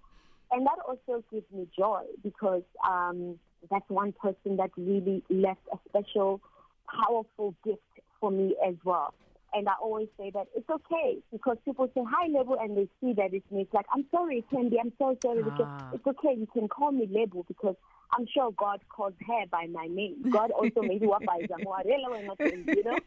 And 0.51 0.65
that 0.65 0.77
also 0.87 1.23
gives 1.31 1.45
me 1.51 1.67
joy 1.77 2.03
because 2.23 2.61
um, 2.87 3.39
that's 3.69 3.89
one 3.89 4.13
person 4.13 4.57
that 4.57 4.69
really 4.77 5.23
left 5.29 5.61
a 5.73 5.77
special, 5.89 6.39
powerful 6.87 7.55
gift 7.65 7.81
for 8.19 8.31
me 8.31 8.55
as 8.65 8.75
well. 8.83 9.13
And 9.53 9.67
I 9.69 9.73
always 9.81 10.07
say 10.19 10.31
that 10.33 10.47
it's 10.55 10.69
okay 10.69 11.17
because 11.31 11.57
people 11.63 11.89
say 11.95 12.01
hi 12.07 12.27
Lebo 12.27 12.55
and 12.55 12.77
they 12.77 12.89
see 13.01 13.13
that 13.13 13.33
it's 13.33 13.49
me. 13.49 13.61
It's 13.61 13.73
like, 13.73 13.85
I'm 13.93 14.05
sorry, 14.11 14.43
Candy, 14.51 14.77
I'm 14.79 14.91
so 14.97 15.17
sorry. 15.23 15.43
Because 15.43 15.67
Ah. 15.69 15.89
it's 15.93 16.05
okay, 16.05 16.35
you 16.37 16.47
can 16.51 16.67
call 16.67 16.91
me 16.91 17.07
Lebo 17.09 17.43
because 17.47 17.75
I'm 18.17 18.25
sure 18.33 18.51
God 18.51 18.81
calls 18.89 19.13
her 19.27 19.45
by 19.51 19.67
my 19.67 19.87
name. 19.87 20.29
God 20.29 20.51
also 20.51 20.81
maybe 20.81 21.05
what 21.05 21.25
by 21.25 21.39
you 21.39 22.83
know. 22.83 22.97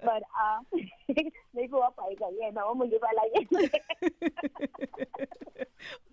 but 0.00 0.22
uh 0.42 0.60
maybe 1.54 1.72
what 1.72 1.96
by 1.96 2.14
yeah, 2.40 2.50
no, 2.54 2.74
gonna 2.74 2.90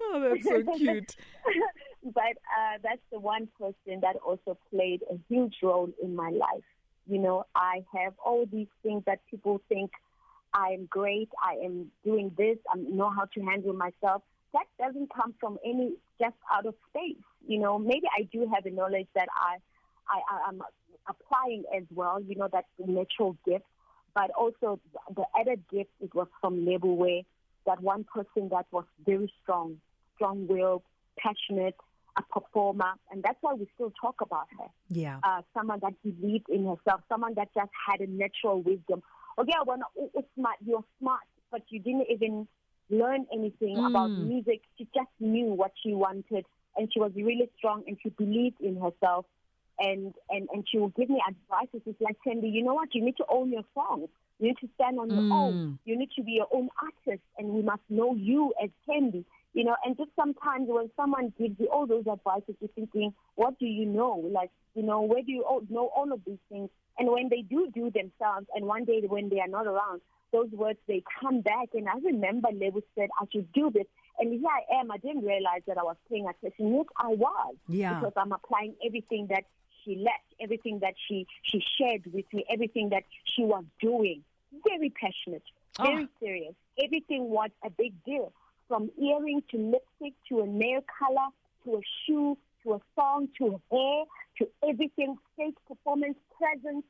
Oh, 0.01 0.29
that's 0.29 0.43
so 0.43 0.77
cute. 0.77 1.15
but 2.03 2.21
uh, 2.23 2.77
that's 2.83 3.01
the 3.11 3.19
one 3.19 3.47
person 3.59 3.99
that 4.01 4.15
also 4.25 4.57
played 4.71 5.01
a 5.11 5.17
huge 5.27 5.57
role 5.61 5.89
in 6.01 6.15
my 6.15 6.29
life. 6.29 6.63
You 7.07 7.19
know, 7.19 7.45
I 7.55 7.83
have 7.95 8.13
all 8.23 8.45
these 8.51 8.67
things 8.83 9.03
that 9.05 9.19
people 9.29 9.61
think 9.69 9.91
I 10.53 10.69
am 10.69 10.85
great, 10.85 11.29
I 11.43 11.55
am 11.63 11.91
doing 12.03 12.31
this, 12.37 12.57
I 12.71 12.77
know 12.77 13.09
how 13.09 13.25
to 13.25 13.41
handle 13.41 13.73
myself. 13.73 14.23
That 14.53 14.65
doesn't 14.79 15.13
come 15.13 15.33
from 15.39 15.57
any 15.63 15.93
just 16.19 16.35
out 16.51 16.65
of 16.65 16.75
space. 16.89 17.23
You 17.47 17.59
know, 17.59 17.77
maybe 17.77 18.07
I 18.17 18.23
do 18.23 18.49
have 18.53 18.65
a 18.65 18.71
knowledge 18.71 19.07
that 19.15 19.27
I, 19.35 19.57
I, 20.09 20.21
I 20.31 20.49
am 20.49 20.61
applying 21.07 21.63
as 21.75 21.83
well. 21.93 22.21
You 22.21 22.35
know, 22.35 22.49
that's 22.51 22.67
the 22.79 22.91
natural 22.91 23.37
gift, 23.45 23.65
but 24.13 24.31
also 24.31 24.79
the 25.15 25.23
added 25.39 25.63
gift 25.71 25.91
it 26.01 26.13
was 26.15 26.27
from 26.41 26.65
Lebo 26.65 26.93
where 26.93 27.21
that 27.65 27.81
one 27.81 28.05
person 28.05 28.49
that 28.49 28.65
was 28.71 28.85
very 29.05 29.31
strong, 29.43 29.77
strong-willed, 30.15 30.83
passionate, 31.17 31.75
a 32.17 32.23
performer, 32.23 32.93
and 33.11 33.23
that's 33.23 33.37
why 33.41 33.53
we 33.53 33.67
still 33.75 33.93
talk 34.01 34.15
about 34.21 34.47
her. 34.57 34.65
Yeah. 34.89 35.19
Uh, 35.23 35.41
someone 35.53 35.79
that 35.81 35.93
believed 36.03 36.49
in 36.49 36.65
herself, 36.65 37.01
someone 37.07 37.35
that 37.35 37.49
just 37.53 37.69
had 37.87 38.01
a 38.01 38.07
natural 38.07 38.61
wisdom. 38.61 39.03
Okay, 39.37 39.53
when 39.63 39.81
it's 40.15 40.27
smart, 40.35 40.57
you're 40.65 40.83
smart, 40.99 41.21
but 41.51 41.61
you 41.69 41.79
didn't 41.79 42.07
even 42.09 42.47
learn 42.89 43.25
anything 43.33 43.79
about 43.87 44.11
Mm. 44.11 44.27
music. 44.27 44.61
She 44.77 44.85
just 44.93 45.09
knew 45.19 45.45
what 45.45 45.71
she 45.81 45.93
wanted, 45.93 46.45
and 46.75 46.91
she 46.91 46.99
was 46.99 47.11
really 47.15 47.49
strong, 47.57 47.83
and 47.87 47.97
she 48.01 48.09
believed 48.09 48.59
in 48.61 48.75
herself. 48.75 49.25
And, 49.81 50.13
and, 50.29 50.49
and 50.51 50.67
she 50.69 50.77
would 50.77 50.93
give 50.95 51.09
me 51.09 51.21
advice. 51.25 51.69
It's 51.73 52.01
like, 52.01 52.17
Sandy, 52.27 52.49
you 52.49 52.63
know 52.63 52.73
what? 52.73 52.93
You 52.93 53.01
need 53.01 53.15
to 53.15 53.25
own 53.29 53.49
your 53.49 53.63
songs. 53.73 54.09
You 54.39 54.47
need 54.49 54.57
to 54.59 54.67
stand 54.75 54.99
on 54.99 55.13
your 55.13 55.23
Mm. 55.23 55.31
own. 55.31 55.79
You 55.85 55.97
need 55.97 56.09
to 56.17 56.23
be 56.23 56.31
your 56.33 56.47
own 56.51 56.69
artist, 56.81 57.23
and 57.37 57.49
we 57.49 57.61
must 57.61 57.83
know 57.89 58.13
you 58.15 58.53
as 58.61 58.69
Candy. 58.85 59.23
You 59.53 59.63
know, 59.63 59.75
and 59.83 59.97
just 59.97 60.11
sometimes 60.15 60.67
when 60.69 60.91
someone 60.95 61.33
gives 61.39 61.59
you 61.59 61.67
all 61.67 61.87
those 61.87 62.05
advices, 62.07 62.55
you're 62.59 62.69
thinking, 62.75 63.13
what 63.35 63.57
do 63.57 63.65
you 63.65 63.85
know? 63.85 64.15
Like, 64.31 64.51
you 64.75 64.83
know, 64.83 65.01
where 65.01 65.23
do 65.23 65.31
you 65.31 65.41
all 65.43 65.61
know 65.69 65.87
all 65.95 66.11
of 66.13 66.21
these 66.25 66.37
things? 66.49 66.69
And 66.99 67.09
when 67.09 67.29
they 67.29 67.41
do 67.41 67.69
do 67.73 67.89
themselves, 67.89 68.45
and 68.53 68.65
one 68.65 68.85
day 68.85 69.01
when 69.07 69.29
they 69.29 69.39
are 69.39 69.47
not 69.47 69.65
around, 69.65 70.01
those 70.31 70.51
words 70.51 70.77
they 70.87 71.01
come 71.19 71.41
back. 71.41 71.69
And 71.73 71.89
I 71.89 71.93
remember 72.03 72.49
Lewis 72.53 72.83
said 72.95 73.09
I 73.19 73.25
should 73.31 73.51
do 73.53 73.71
this, 73.71 73.87
and 74.19 74.31
here 74.31 74.41
I 74.47 74.79
am. 74.79 74.91
I 74.91 74.97
didn't 74.97 75.25
realize 75.25 75.61
that 75.65 75.77
I 75.79 75.83
was 75.83 75.95
paying 76.09 76.27
attention. 76.27 76.71
Yes, 76.75 76.85
I 76.97 77.07
was. 77.07 77.55
Yeah. 77.67 77.95
Because 77.99 78.13
I'm 78.17 78.31
applying 78.31 78.75
everything 78.85 79.27
that 79.31 79.45
she 79.83 79.95
left, 79.95 80.27
everything 80.39 80.79
that 80.79 80.93
she 81.07 81.25
she 81.41 81.63
shared 81.79 82.03
with 82.13 82.25
me, 82.33 82.45
everything 82.51 82.89
that 82.89 83.03
she 83.23 83.43
was 83.43 83.63
doing. 83.81 84.23
Very 84.67 84.91
passionate, 84.91 85.43
very 85.81 86.03
Ah. 86.03 86.17
serious. 86.19 86.53
Everything 86.83 87.29
was 87.29 87.49
a 87.63 87.69
big 87.71 87.93
deal. 88.03 88.31
From 88.69 88.89
earring 89.01 89.43
to 89.51 89.57
lipstick 89.57 90.13
to 90.29 90.41
a 90.41 90.47
nail 90.47 90.79
color 90.99 91.27
to 91.65 91.77
a 91.77 91.81
shoe 92.05 92.37
to 92.63 92.73
a 92.73 92.79
song 92.95 93.27
to 93.39 93.59
hair 93.71 94.03
to 94.37 94.47
everything, 94.67 95.17
stage 95.33 95.55
performance, 95.67 96.17
presence, 96.37 96.85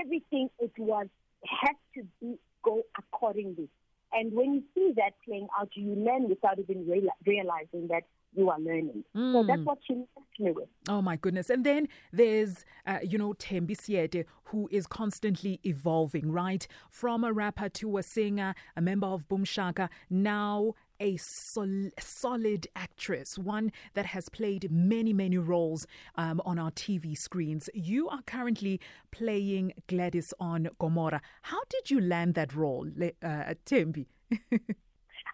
everything. 0.00 0.48
It 0.58 0.72
was 0.78 1.08
has 1.44 1.76
to 1.94 2.04
be 2.20 2.38
go 2.62 2.82
accordingly. 2.96 3.68
And 4.12 4.32
when 4.32 4.54
you 4.54 4.62
see 4.74 4.92
that 4.96 5.12
playing 5.24 5.48
out, 5.58 5.68
you 5.74 5.94
learn 5.94 6.28
without 6.28 6.58
even 6.58 6.84
reali- 6.84 7.18
realizing 7.26 7.88
that 7.88 8.04
you 8.36 8.50
are 8.50 8.60
learning. 8.60 9.04
Mm. 9.16 9.32
So 9.32 9.46
that's 9.46 9.62
what 9.62 9.78
she 9.86 9.94
left 9.94 10.38
me 10.38 10.52
with. 10.52 10.68
Oh 10.88 11.02
my 11.02 11.16
goodness! 11.16 11.50
And 11.50 11.64
then 11.64 11.88
there's, 12.12 12.64
uh, 12.86 12.98
you 13.02 13.18
know, 13.18 13.32
Thembi 13.34 13.76
Seete, 13.76 14.24
who 14.44 14.68
is 14.70 14.86
constantly 14.86 15.60
evolving, 15.64 16.30
right? 16.30 16.66
From 16.90 17.24
a 17.24 17.32
rapper 17.32 17.68
to 17.70 17.98
a 17.98 18.02
singer, 18.02 18.54
a 18.76 18.80
member 18.80 19.06
of 19.06 19.28
Boom 19.28 19.44
Shaka, 19.44 19.88
now 20.10 20.74
a 21.00 21.16
sol- 21.16 21.90
solid 21.98 22.66
actress, 22.74 23.38
one 23.38 23.72
that 23.94 24.06
has 24.06 24.28
played 24.28 24.70
many, 24.70 25.12
many 25.12 25.38
roles 25.38 25.86
um, 26.16 26.40
on 26.44 26.58
our 26.58 26.70
TV 26.70 27.16
screens. 27.16 27.68
You 27.74 28.08
are 28.08 28.22
currently 28.22 28.80
playing 29.10 29.72
Gladys 29.88 30.32
on 30.40 30.68
Gomora. 30.80 31.20
How 31.42 31.60
did 31.68 31.90
you 31.90 32.00
land 32.00 32.34
that 32.34 32.54
role, 32.54 32.88
uh, 33.22 33.54
Thembi? 33.66 34.06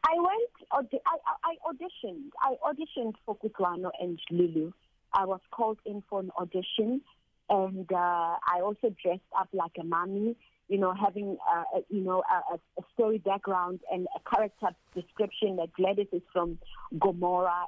I 0.05 0.15
went, 0.17 0.91
I, 0.93 1.17
I 1.45 1.55
auditioned. 1.71 2.31
I 2.43 2.55
auditioned 2.67 3.15
for 3.25 3.37
Kutlwano 3.37 3.91
and 4.01 4.19
Lulu. 4.31 4.73
I 5.13 5.25
was 5.27 5.41
called 5.51 5.79
in 5.85 6.03
for 6.09 6.21
an 6.21 6.31
audition, 6.39 7.03
and 7.51 7.91
uh, 7.93 7.97
I 7.97 8.61
also 8.63 8.95
dressed 9.03 9.21
up 9.39 9.49
like 9.53 9.73
a 9.79 9.85
mommy 9.85 10.37
you 10.73 10.79
know, 10.79 10.95
having, 10.95 11.37
uh, 11.55 11.81
you 11.91 12.01
know, 12.01 12.23
a, 12.31 12.55
a, 12.55 12.85
story 12.95 13.19
background 13.19 13.81
and 13.93 14.07
a 14.17 14.31
character 14.35 14.69
description 14.95 15.57
that 15.57 15.71
Gladys 15.75 16.07
is 16.13 16.23
from 16.33 16.59
Gomora. 16.95 17.65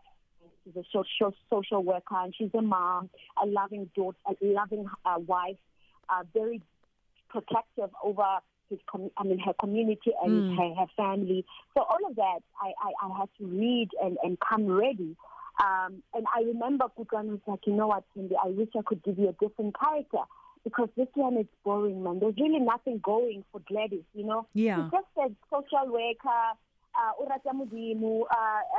She's 0.65 0.77
a 0.77 0.85
social, 0.91 1.35
social 1.51 1.83
worker 1.83 2.17
and 2.17 2.35
she's 2.35 2.49
a 2.57 2.63
mom, 2.63 3.11
a 3.43 3.47
loving 3.47 3.91
daughter, 3.95 4.17
a 4.27 4.35
loving 4.41 4.87
uh, 5.05 5.17
wife, 5.19 5.59
uh, 6.09 6.23
very 6.33 6.63
protective 7.29 7.91
over 8.03 8.39
his, 8.71 8.79
com- 8.87 9.11
I 9.17 9.25
mean, 9.25 9.39
her 9.41 9.55
community 9.61 10.13
and 10.23 10.33
mm. 10.33 10.57
her, 10.57 10.75
her 10.81 10.87
family. 10.97 11.45
So 11.75 11.83
all 11.83 12.09
of 12.09 12.17
that, 12.17 12.41
I, 12.61 12.73
I, 12.83 13.07
I 13.07 13.19
had 13.19 13.29
to 13.39 13.47
read 13.47 13.91
and, 14.03 14.17
and 14.23 14.39
come 14.41 14.67
ready. 14.67 15.17
Um, 15.63 16.03
and 16.15 16.27
I 16.35 16.43
remember 16.43 16.87
Kukan 16.99 17.27
was 17.27 17.41
like, 17.47 17.61
you 17.67 17.75
know 17.75 17.87
what, 17.87 18.05
Cindy, 18.15 18.35
I 18.43 18.49
wish 18.49 18.69
I 18.77 18.83
could 18.85 19.03
give 19.03 19.19
you 19.19 19.29
a 19.29 19.33
different 19.33 19.77
character 19.79 20.19
because 20.65 20.89
this 20.97 21.09
one 21.15 21.37
is 21.37 21.47
boring, 21.63 22.03
man. 22.03 22.19
There's 22.19 22.35
really 22.41 22.59
nothing 22.59 22.99
going 23.03 23.45
for 23.53 23.61
Gladys, 23.69 24.03
you 24.15 24.25
know. 24.25 24.47
Yeah. 24.55 24.77
She 24.77 24.97
just 24.97 25.07
said 25.17 25.37
social 25.51 25.93
worker, 25.93 26.29
uh, 26.29 27.13
uh, 27.21 27.23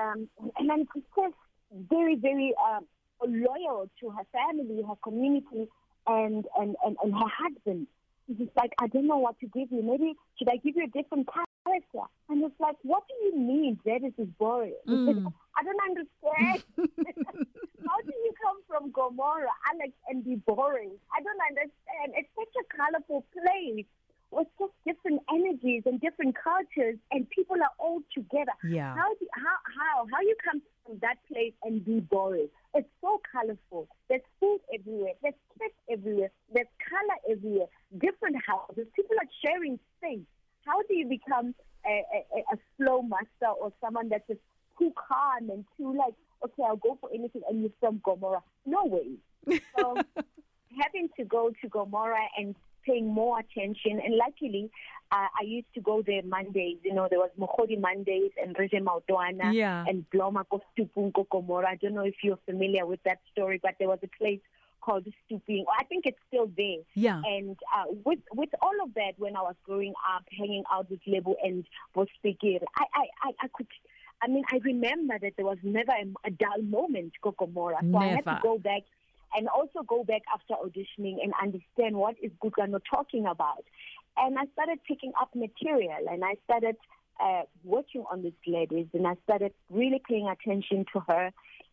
um, 0.01 0.29
and 0.57 0.69
then 0.69 0.87
she's 0.93 1.03
just 1.15 1.35
very, 1.89 2.15
very 2.15 2.53
um, 2.67 2.85
loyal 3.25 3.89
to 4.01 4.09
her 4.09 4.23
family, 4.33 4.83
her 4.87 4.95
community, 5.03 5.69
and, 6.07 6.45
and, 6.59 6.75
and, 6.85 6.97
and 7.03 7.13
her 7.13 7.27
husband. 7.27 7.87
Like, 8.55 8.73
I 8.79 8.87
don't 8.87 9.07
know 9.07 9.17
what 9.17 9.39
to 9.39 9.47
give 9.47 9.71
you. 9.71 9.83
Maybe 9.83 10.15
should 10.37 10.49
I 10.49 10.57
give 10.57 10.75
you 10.75 10.85
a 10.85 10.87
different 10.87 11.27
character? 11.27 12.09
And 12.29 12.43
it's 12.43 12.59
like, 12.59 12.75
what 12.83 13.03
do 13.07 13.13
you 13.25 13.37
mean 13.39 13.79
Gladys 13.83 14.13
is 14.17 14.27
boring? 14.39 14.73
Mm. 14.87 15.31
I 15.57 15.63
don't 15.63 15.79
understand. 15.89 16.63
How 17.87 18.01
do 18.01 18.11
you 18.11 18.33
come 18.41 18.57
from 18.67 18.91
Gomora, 18.91 19.53
Alex, 19.71 19.93
and 20.09 20.23
be 20.23 20.35
boring? 20.35 20.91
I 21.15 21.21
don't 21.21 21.39
understand. 21.49 22.13
It's 22.17 22.29
such 22.35 22.53
a 22.59 22.65
colorful 22.75 23.25
place 23.31 23.85
with 24.35 24.47
just 24.59 24.73
different 24.85 25.21
energies 25.31 25.83
and 25.85 25.99
different 26.01 26.35
cultures, 26.35 26.97
and 27.11 27.29
people 27.29 27.55
are 27.55 27.75
all 27.79 28.01
together. 28.13 28.51
Yeah. 28.67 28.93
How 28.93 29.13
do, 29.15 29.27
how 29.33 29.55
how 29.77 30.07
how 30.11 30.21
you 30.21 30.35
come 30.43 30.61
from 30.85 30.99
that 31.01 31.17
place 31.31 31.53
and 31.63 31.83
be 31.83 32.01
boring? 32.01 32.49
It's 32.73 32.89
so 33.01 33.21
colorful. 33.31 33.87
There's 34.09 34.27
food 34.39 34.59
everywhere. 34.73 35.13
There's 35.23 35.39
kids 35.57 35.73
everywhere. 35.89 36.31
There's 36.53 36.67
color 36.83 37.17
everywhere. 37.31 37.67
Different 37.97 38.35
houses. 38.45 38.87
People 38.95 39.15
are 39.15 39.31
sharing 39.43 39.79
space. 39.97 40.27
How 40.65 40.81
do 40.89 40.95
you 40.95 41.07
become 41.07 41.55
a, 41.85 42.03
a, 42.35 42.55
a 42.55 42.57
flow 42.77 43.01
master 43.01 43.51
or 43.59 43.71
someone 43.79 44.09
that's 44.09 44.27
just 44.27 44.41
too 44.77 44.91
calm 44.95 45.49
and 45.49 45.63
too 45.77 45.95
like 45.97 46.13
okay, 46.43 46.63
I'll 46.67 46.75
go 46.75 46.97
for 46.99 47.09
anything, 47.13 47.41
and 47.49 47.61
you're 47.61 47.71
from 47.79 47.99
Gomora. 47.99 48.41
No 48.65 48.85
way. 48.85 49.15
So 49.77 49.95
having 50.81 51.09
to 51.17 51.23
go 51.23 51.51
to 51.61 51.69
Gomora 51.69 52.25
and 52.37 52.55
paying 52.85 53.07
more 53.07 53.39
attention, 53.39 53.99
and 54.03 54.15
luckily, 54.15 54.69
uh, 55.11 55.27
I 55.39 55.43
used 55.43 55.73
to 55.75 55.81
go 55.81 56.01
there 56.05 56.21
Mondays. 56.23 56.77
You 56.83 56.93
know, 56.93 57.07
there 57.09 57.19
was 57.19 57.29
Mohodi 57.39 57.79
Mondays 57.79 58.31
and 58.41 58.55
Reje 58.55 58.81
Mautwana 58.81 59.53
yeah. 59.53 59.85
and 59.87 60.05
Bloma 60.13 60.43
Kostupunko 60.45 61.27
Gomora. 61.27 61.65
I 61.65 61.75
don't 61.75 61.93
know 61.93 62.05
if 62.05 62.15
you're 62.23 62.39
familiar 62.45 62.85
with 62.85 63.01
that 63.03 63.19
story, 63.31 63.59
but 63.61 63.75
there 63.79 63.87
was 63.87 63.99
a 64.03 64.09
place 64.17 64.39
called 64.81 65.07
Stooping. 65.25 65.65
I 65.79 65.83
think 65.85 66.05
it's 66.05 66.17
still 66.27 66.49
there. 66.55 66.81
Yeah. 66.93 67.21
And 67.25 67.57
uh, 67.75 67.85
with 68.03 68.19
with 68.33 68.49
all 68.61 68.83
of 68.83 68.93
that, 68.95 69.13
when 69.17 69.35
I 69.35 69.41
was 69.41 69.55
growing 69.65 69.93
up, 70.15 70.23
hanging 70.37 70.63
out 70.71 70.89
with 70.89 70.99
Lebo 71.07 71.35
and 71.43 71.65
Bospikir, 71.95 72.61
I, 72.77 72.85
I, 72.93 73.05
I, 73.23 73.31
I 73.41 73.47
could 73.53 73.67
I 74.21 74.27
mean, 74.27 74.43
I 74.51 74.59
remember 74.63 75.19
that 75.21 75.33
there 75.35 75.45
was 75.45 75.57
never 75.61 75.91
a, 75.91 76.27
a 76.27 76.31
dull 76.31 76.61
moment, 76.63 77.13
Kokomora. 77.23 77.79
So 77.81 77.85
never. 77.85 78.03
I 78.03 78.07
had 78.07 78.25
to 78.25 78.39
go 78.41 78.57
back 78.57 78.83
and 79.35 79.47
also 79.47 79.83
go 79.87 80.03
back 80.03 80.21
after 80.33 80.53
auditioning 80.53 81.17
and 81.23 81.33
understand 81.41 81.95
what 81.95 82.15
is 82.21 82.31
Gugano 82.43 82.79
talking 82.89 83.25
about. 83.25 83.63
And 84.17 84.37
I 84.37 84.45
started 84.53 84.79
picking 84.87 85.11
up 85.19 85.29
material 85.35 86.07
and 86.09 86.23
I 86.23 86.35
started 86.45 86.77
uh, 87.21 87.43
working 87.63 88.05
on 88.11 88.23
this 88.23 88.33
Gladys 88.45 88.87
and 88.93 89.05
I 89.07 89.15
started 89.23 89.53
really 89.69 90.01
paying 90.07 90.27
attention 90.27 90.85
to 90.93 91.01
her 91.01 91.31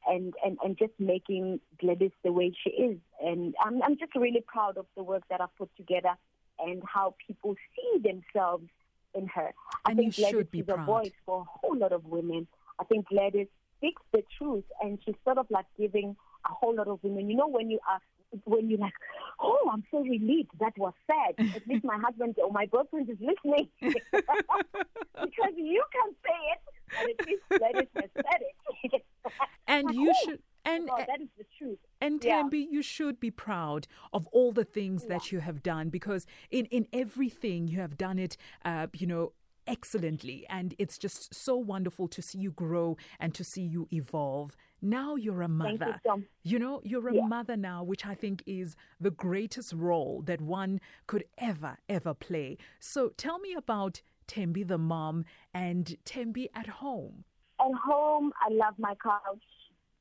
and, 0.08 0.34
and, 0.44 0.58
and 0.64 0.76
just 0.76 0.92
making 0.98 1.60
Gladys 1.80 2.10
the 2.24 2.32
way 2.32 2.52
she 2.64 2.70
is. 2.70 2.98
And 3.24 3.54
I'm, 3.64 3.82
I'm 3.82 3.96
just 3.96 4.14
really 4.16 4.44
proud 4.46 4.76
of 4.76 4.86
the 4.96 5.02
work 5.02 5.22
that 5.30 5.40
I've 5.40 5.56
put 5.56 5.70
together 5.76 6.14
and 6.58 6.82
how 6.84 7.14
people 7.26 7.54
see 7.76 8.00
themselves 8.00 8.68
in 9.14 9.26
her. 9.28 9.52
I 9.84 9.90
and 9.90 9.98
think 9.98 10.16
Gladys 10.16 10.46
is 10.52 10.64
proud. 10.66 10.80
a 10.80 10.84
voice 10.84 11.12
for 11.24 11.42
a 11.42 11.44
whole 11.44 11.76
lot 11.76 11.92
of 11.92 12.04
women. 12.06 12.46
I 12.80 12.84
think 12.84 13.08
Gladys 13.08 13.48
speaks 13.78 14.02
the 14.12 14.22
truth, 14.38 14.64
and 14.80 14.98
she's 15.04 15.14
sort 15.24 15.38
of 15.38 15.46
like 15.50 15.66
giving 15.78 16.16
a 16.44 16.52
whole 16.52 16.74
lot 16.74 16.88
of 16.88 16.98
women. 17.02 17.28
You 17.30 17.36
know, 17.36 17.48
when 17.48 17.70
you 17.70 17.78
are 17.88 18.00
when 18.44 18.70
you're 18.70 18.78
like, 18.78 18.94
oh, 19.40 19.70
I'm 19.72 19.84
so 19.90 20.00
relieved 20.00 20.50
that 20.60 20.72
was 20.78 20.94
said. 21.06 21.46
At 21.54 21.66
least 21.66 21.84
my 21.84 21.98
husband 21.98 22.36
or 22.42 22.50
my 22.50 22.66
boyfriend 22.66 23.10
is 23.10 23.18
listening 23.20 23.68
because 23.80 25.52
you 25.56 25.84
can 25.92 26.14
say 26.24 26.38
it, 26.52 26.60
and 26.98 27.10
at 27.20 27.26
least 27.26 27.42
Gladys 27.48 27.88
has 27.96 28.10
said 28.14 28.92
it. 28.92 29.02
and 29.66 29.94
you 29.94 30.12
should 30.24 30.40
and 30.64 30.88
oh, 30.90 30.96
that 30.96 31.20
is 31.20 31.28
the 31.36 31.44
truth. 31.58 31.78
And 32.00 32.20
Thembi, 32.20 32.64
yeah. 32.64 32.70
you 32.70 32.82
should 32.82 33.18
be 33.18 33.30
proud 33.30 33.88
of 34.12 34.28
all 34.28 34.52
the 34.52 34.64
things 34.64 35.02
yeah. 35.02 35.16
that 35.18 35.32
you 35.32 35.40
have 35.40 35.62
done 35.62 35.88
because 35.88 36.26
in 36.50 36.66
in 36.66 36.86
everything 36.92 37.68
you 37.68 37.80
have 37.80 37.96
done 37.98 38.18
it, 38.18 38.36
uh, 38.64 38.86
you 38.92 39.06
know, 39.06 39.32
excellently, 39.66 40.46
and 40.48 40.74
it's 40.78 40.98
just 40.98 41.34
so 41.34 41.56
wonderful 41.56 42.08
to 42.08 42.22
see 42.22 42.38
you 42.38 42.50
grow 42.50 42.96
and 43.18 43.34
to 43.34 43.44
see 43.44 43.62
you 43.62 43.88
evolve. 43.92 44.56
Now 44.82 45.14
you're 45.14 45.42
a 45.42 45.48
mother. 45.48 46.00
You, 46.04 46.24
you, 46.42 46.58
know, 46.58 46.80
you're 46.84 47.08
a 47.08 47.14
yeah. 47.14 47.26
mother 47.26 47.56
now, 47.56 47.84
which 47.84 48.04
I 48.04 48.14
think 48.14 48.42
is 48.46 48.74
the 49.00 49.12
greatest 49.12 49.72
role 49.72 50.22
that 50.26 50.40
one 50.40 50.80
could 51.06 51.24
ever, 51.38 51.78
ever 51.88 52.14
play. 52.14 52.58
So 52.80 53.10
tell 53.16 53.38
me 53.38 53.54
about 53.54 54.02
Thembi 54.26 54.66
the 54.66 54.78
mom 54.78 55.24
and 55.54 55.96
Thembi 56.04 56.48
at 56.52 56.66
home. 56.66 57.24
At 57.60 57.72
home, 57.86 58.32
I 58.40 58.52
love 58.52 58.74
my 58.78 58.94
couch. 59.00 59.44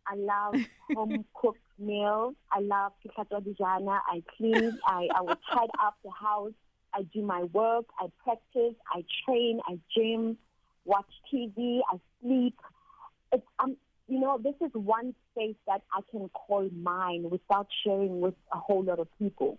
I 0.07 0.15
love 0.15 0.55
home 0.95 1.25
cooked 1.35 1.59
meals. 1.77 2.33
I 2.51 2.61
love 2.61 2.93
dijana. 3.05 3.99
I 4.07 4.23
clean. 4.35 4.79
I, 4.87 5.07
I 5.15 5.21
will 5.21 5.37
tidy 5.53 5.71
up 5.79 5.95
the 6.03 6.09
house. 6.09 6.53
I 6.93 7.03
do 7.03 7.21
my 7.21 7.43
work. 7.43 7.85
I 7.99 8.07
practice. 8.23 8.75
I 8.91 9.03
train. 9.25 9.59
I 9.67 9.79
gym. 9.95 10.37
Watch 10.85 11.11
TV. 11.31 11.81
I 11.91 11.99
sleep. 12.21 12.55
It's 13.31 13.45
um, 13.59 13.77
you 14.11 14.19
know, 14.19 14.37
this 14.43 14.55
is 14.59 14.71
one 14.73 15.15
space 15.31 15.55
that 15.67 15.83
I 15.93 16.01
can 16.11 16.27
call 16.29 16.69
mine 16.83 17.29
without 17.29 17.67
sharing 17.81 18.19
with 18.19 18.33
a 18.51 18.57
whole 18.57 18.83
lot 18.83 18.99
of 18.99 19.07
people. 19.17 19.57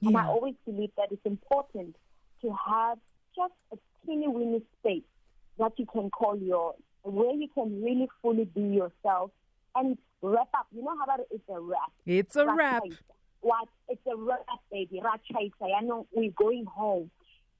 Yeah. 0.00 0.08
And 0.08 0.16
I 0.18 0.26
always 0.26 0.54
believe 0.66 0.90
that 0.98 1.08
it's 1.10 1.24
important 1.24 1.96
to 2.42 2.54
have 2.68 2.98
just 3.34 3.54
a 3.72 3.78
teeny 4.04 4.28
weeny 4.28 4.60
space 4.78 5.08
that 5.58 5.72
you 5.78 5.86
can 5.86 6.10
call 6.10 6.36
yours, 6.36 6.76
where 7.04 7.34
you 7.34 7.48
can 7.54 7.82
really 7.82 8.10
fully 8.20 8.44
be 8.44 8.60
yourself 8.60 9.30
and 9.74 9.96
wrap 10.20 10.48
up. 10.52 10.66
You 10.72 10.84
know 10.84 10.94
how 10.98 11.04
about 11.04 11.20
it's 11.30 11.48
a 11.48 11.58
wrap? 11.58 11.90
It's 12.04 12.36
a 12.36 12.46
wrap. 12.46 12.82
What? 13.40 13.66
It's 13.88 14.06
a 14.06 14.14
wrap, 14.14 14.40
baby. 14.70 15.00
I 15.02 15.80
know 15.80 16.06
we're 16.12 16.32
going 16.32 16.66
home. 16.66 17.10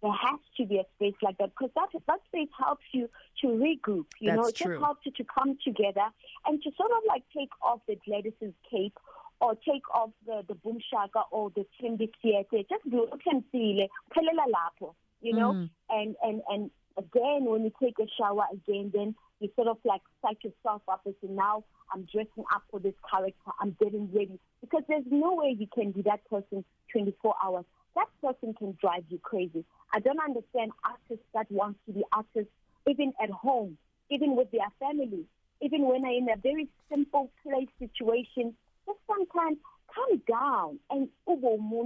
There 0.02 0.12
has 0.12 0.40
to 0.56 0.64
be 0.66 0.78
a 0.78 0.84
space 0.96 1.14
like 1.22 1.36
that 1.38 1.50
because 1.50 1.70
that 1.74 1.88
that 2.06 2.20
space 2.28 2.48
helps 2.58 2.84
you 2.92 3.08
to 3.42 3.46
regroup. 3.48 4.06
You 4.18 4.30
That's 4.30 4.36
know, 4.36 4.46
it 4.48 4.56
true. 4.56 4.74
just 4.76 4.84
helps 4.84 5.04
you 5.06 5.12
to 5.12 5.24
come 5.24 5.58
together 5.62 6.06
and 6.46 6.62
to 6.62 6.70
sort 6.76 6.90
of 6.90 7.02
like 7.06 7.22
take 7.36 7.50
off 7.62 7.80
the 7.86 7.96
Gladys's 8.06 8.54
cape 8.70 8.96
or 9.40 9.54
take 9.56 9.82
off 9.94 10.10
the 10.26 10.42
the 10.48 10.54
boom 10.54 10.78
shaka 10.90 11.22
or 11.30 11.50
the 11.50 11.66
Thembi 11.82 12.10
Seete. 12.24 12.66
Just 12.68 12.88
do 12.90 13.08
uthemsile, 13.12 13.88
phelela 14.16 14.46
lapho. 14.56 14.94
You 15.20 15.34
know, 15.34 15.52
Mm. 15.52 15.70
and 15.90 16.16
and 16.22 16.42
and 16.48 16.70
again 16.96 17.44
when 17.44 17.64
you 17.64 17.72
take 17.82 17.98
a 17.98 18.06
shower 18.18 18.44
again, 18.52 18.90
then 18.94 19.14
you 19.40 19.50
sort 19.54 19.68
of 19.68 19.78
like 19.84 20.00
psych 20.22 20.42
yourself 20.44 20.82
up 20.88 21.02
and 21.04 21.14
say, 21.22 21.28
now 21.28 21.64
I'm 21.92 22.06
dressing 22.12 22.44
up 22.54 22.62
for 22.70 22.78
this 22.80 22.94
character, 23.10 23.50
I'm 23.60 23.76
getting 23.82 24.10
ready. 24.12 24.38
Because 24.60 24.82
there's 24.88 25.04
no 25.10 25.34
way 25.34 25.56
you 25.58 25.66
can 25.74 25.92
be 25.92 26.02
that 26.02 26.24
person 26.28 26.64
24 26.92 27.34
hours. 27.42 27.64
That 27.94 28.08
person 28.22 28.54
can 28.54 28.76
drive 28.80 29.04
you 29.08 29.18
crazy. 29.18 29.64
I 29.92 30.00
don't 30.00 30.20
understand 30.20 30.72
artists 30.84 31.26
that 31.34 31.50
want 31.50 31.76
to 31.86 31.92
be 31.92 32.04
artists 32.12 32.52
even 32.88 33.12
at 33.22 33.30
home, 33.30 33.76
even 34.10 34.36
with 34.36 34.50
their 34.50 34.70
family. 34.78 35.26
even 35.62 35.82
when 35.82 36.02
they're 36.02 36.12
in 36.12 36.28
a 36.30 36.36
very 36.36 36.68
simple 36.88 37.30
place 37.42 37.68
situation, 37.78 38.56
just 38.86 38.98
sometimes 39.06 39.58
calm 39.94 40.22
down 40.28 40.78
and 40.90 41.08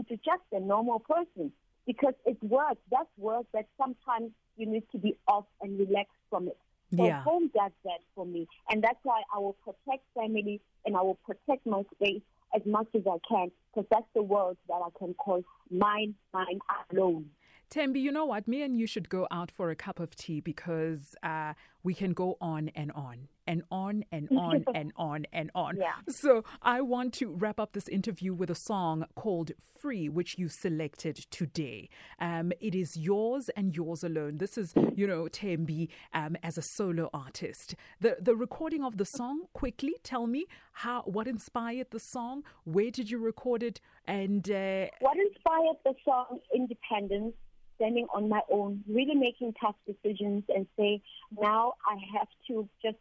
to 0.09 0.17
just 0.17 0.43
a 0.53 0.61
normal 0.61 1.01
person 1.01 1.53
because 1.87 2.15
it 2.25 2.37
works. 2.43 2.81
That's 2.91 3.09
work 3.19 3.47
that 3.53 3.67
sometimes 3.79 4.31
you 4.57 4.67
need 4.67 4.85
to 4.93 4.99
be 4.99 5.17
off 5.27 5.47
and 5.61 5.79
relax 5.79 6.11
from 6.31 6.49
it. 6.49 6.59
So 6.97 7.05
Yeah. 7.07 7.23
home 7.23 7.51
does 7.55 7.73
that 7.85 8.01
for 8.15 8.25
me. 8.25 8.47
And 8.71 8.83
that's 8.83 8.99
why 9.03 9.23
I 9.35 9.39
will 9.39 9.55
protect 9.65 10.05
family 10.15 10.61
and 10.85 10.97
I 10.97 11.03
will 11.03 11.19
protect 11.27 11.67
my 11.67 11.83
space 11.95 12.23
as 12.55 12.63
much 12.67 12.87
as 12.95 13.03
I 13.07 13.17
can 13.29 13.51
because 13.73 13.87
that's 13.91 14.07
the 14.15 14.23
world 14.23 14.57
that 14.69 14.75
I 14.75 14.89
can 14.99 15.15
call 15.15 15.43
mine, 15.71 16.15
mine 16.33 16.59
alone. 16.93 17.27
Tembi, 17.71 18.01
you 18.01 18.13
know 18.13 18.27
what? 18.27 18.47
Me 18.47 18.63
and 18.63 18.79
you 18.79 18.87
should 18.87 19.09
go 19.09 19.27
out 19.31 19.51
for 19.51 19.71
a 19.71 19.77
cup 19.77 19.99
of 19.99 20.15
tea 20.15 20.41
because 20.41 21.17
uh, 21.23 21.55
we 21.85 21.95
can 21.95 22.13
go 22.15 22.37
on 22.41 22.71
and 22.75 22.91
on 22.93 23.29
and 23.47 23.63
on 23.71 24.05
and 24.11 24.29
on 24.37 24.65
and 24.75 24.93
on 24.97 25.27
and 25.33 25.51
on. 25.55 25.77
Yeah. 25.77 25.93
So 26.09 26.43
I 26.63 26.81
want 26.81 27.13
to 27.15 27.33
wrap 27.33 27.61
up 27.61 27.75
this 27.75 27.87
interview 27.89 28.35
with 28.35 28.51
a 28.51 28.55
song 28.55 29.05
called 29.15 29.53
Free, 29.79 30.09
which 30.09 30.39
you 30.39 30.49
selected 30.49 31.17
today. 31.31 31.91
Um, 32.19 32.53
it 32.61 32.75
is 32.75 32.97
yours 32.97 33.51
and 33.51 33.77
yours 33.77 34.03
alone. 34.03 34.39
This 34.39 34.59
is, 34.59 34.73
you 34.97 35.07
know, 35.07 35.25
Tembi 35.25 35.89
um, 36.13 36.37
as 36.43 36.59
a 36.59 36.63
solo 36.63 37.11
artist. 37.13 37.75
The 38.01 38.17
the 38.21 38.35
recording 38.35 38.83
of 38.83 38.97
the 38.97 39.05
song, 39.05 39.43
quickly 39.53 39.95
tell 40.03 40.27
me 40.27 40.47
how 40.73 41.03
what 41.03 41.29
inspired 41.29 41.89
the 41.91 42.01
song, 42.01 42.43
where 42.65 42.91
did 42.91 43.11
you 43.11 43.19
record 43.19 43.63
it, 43.63 43.81
and 44.07 44.51
uh, 44.51 44.87
What 45.01 45.19
inspired 45.19 45.77
the 45.85 45.95
song 46.05 46.41
Independence, 46.55 47.35
standing 47.77 48.07
on 48.15 48.29
my 48.29 48.41
own, 48.51 48.83
really 48.89 49.15
making 49.15 49.55
tough 49.61 49.77
decisions 49.87 50.45
and 50.49 50.67
say, 50.79 51.03
now 51.41 51.75
I 51.87 51.97
have 52.19 52.29
to 52.49 52.69
just 52.83 52.97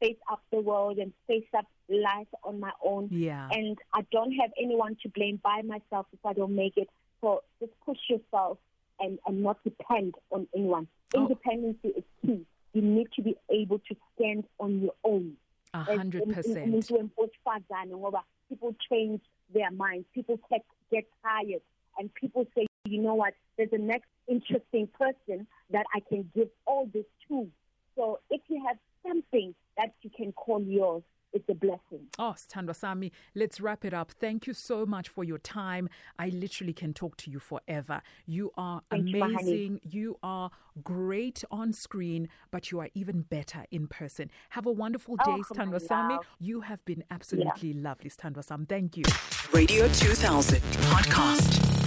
face 0.00 0.16
up 0.30 0.42
the 0.52 0.60
world 0.60 0.98
and 0.98 1.12
face 1.26 1.46
up 1.56 1.66
life 1.88 2.28
on 2.44 2.60
my 2.60 2.72
own. 2.84 3.08
Yeah. 3.10 3.48
And 3.50 3.78
I 3.94 4.04
don't 4.12 4.32
have 4.32 4.50
anyone 4.60 4.96
to 5.02 5.08
blame 5.08 5.40
by 5.42 5.62
myself 5.62 6.06
if 6.12 6.24
I 6.24 6.32
don't 6.32 6.54
make 6.54 6.76
it. 6.76 6.88
So 7.20 7.42
just 7.60 7.72
push 7.84 7.98
yourself 8.08 8.58
and, 9.00 9.18
and 9.26 9.42
not 9.42 9.62
depend 9.64 10.14
on 10.30 10.46
anyone. 10.54 10.88
Oh. 11.14 11.22
Independency 11.22 11.88
is 11.88 12.04
key. 12.22 12.46
You 12.72 12.82
need 12.82 13.08
to 13.16 13.22
be 13.22 13.36
able 13.50 13.78
to 13.78 13.96
stand 14.14 14.44
on 14.58 14.80
your 14.80 14.92
own. 15.02 15.36
a 15.72 15.82
hundred 15.84 16.24
percent. 16.32 16.58
and 16.58 16.86
to 16.86 16.96
impose 16.96 17.30
further, 17.44 17.88
ngoba 17.88 18.20
People 18.48 18.74
change 18.90 19.22
their 19.52 19.70
minds. 19.70 20.06
People 20.14 20.38
get, 20.50 20.64
get 20.90 21.04
tired. 21.22 21.62
And 21.98 22.12
people 22.14 22.46
say, 22.54 22.66
you 22.88 23.02
know 23.02 23.14
what, 23.14 23.34
there's 23.56 23.72
a 23.72 23.78
next 23.78 24.08
interesting 24.28 24.88
person 24.88 25.46
that 25.70 25.86
I 25.94 26.00
can 26.00 26.30
give 26.34 26.48
all 26.66 26.88
this 26.92 27.06
to. 27.28 27.48
So 27.94 28.20
if 28.30 28.42
you 28.48 28.62
have 28.66 28.76
something 29.06 29.54
that 29.76 29.94
you 30.02 30.10
can 30.10 30.32
call 30.32 30.62
yours, 30.62 31.02
it's 31.32 31.48
a 31.50 31.54
blessing. 31.54 32.06
Oh, 32.18 32.34
Sthandwa 32.36 32.74
Sami, 32.74 33.12
let's 33.34 33.60
wrap 33.60 33.84
it 33.84 33.92
up. 33.92 34.10
Thank 34.12 34.46
you 34.46 34.54
so 34.54 34.86
much 34.86 35.08
for 35.08 35.22
your 35.22 35.38
time. 35.38 35.88
I 36.18 36.28
literally 36.28 36.72
can 36.72 36.94
talk 36.94 37.16
to 37.18 37.30
you 37.30 37.38
forever. 37.38 38.00
You 38.24 38.52
are 38.56 38.82
Thank 38.90 39.14
amazing. 39.14 39.80
You 39.82 40.18
are 40.22 40.50
great 40.82 41.44
on 41.50 41.72
screen, 41.72 42.28
but 42.50 42.70
you 42.70 42.80
are 42.80 42.88
even 42.94 43.22
better 43.22 43.66
in 43.70 43.86
person. 43.86 44.30
Have 44.50 44.66
a 44.66 44.72
wonderful 44.72 45.16
day, 45.16 45.22
Oh, 45.26 45.42
come 45.54 45.78
Sami. 45.78 46.16
You 46.38 46.62
have 46.62 46.82
been 46.86 47.04
absolutely 47.10 47.74
lovely, 47.74 48.08
Sthandwa 48.08 48.42
Sam. 48.42 48.64
Thank 48.66 48.96
you. 48.96 49.04
Radio 49.52 49.88
2000 49.88 50.60
podcast. 50.60 51.85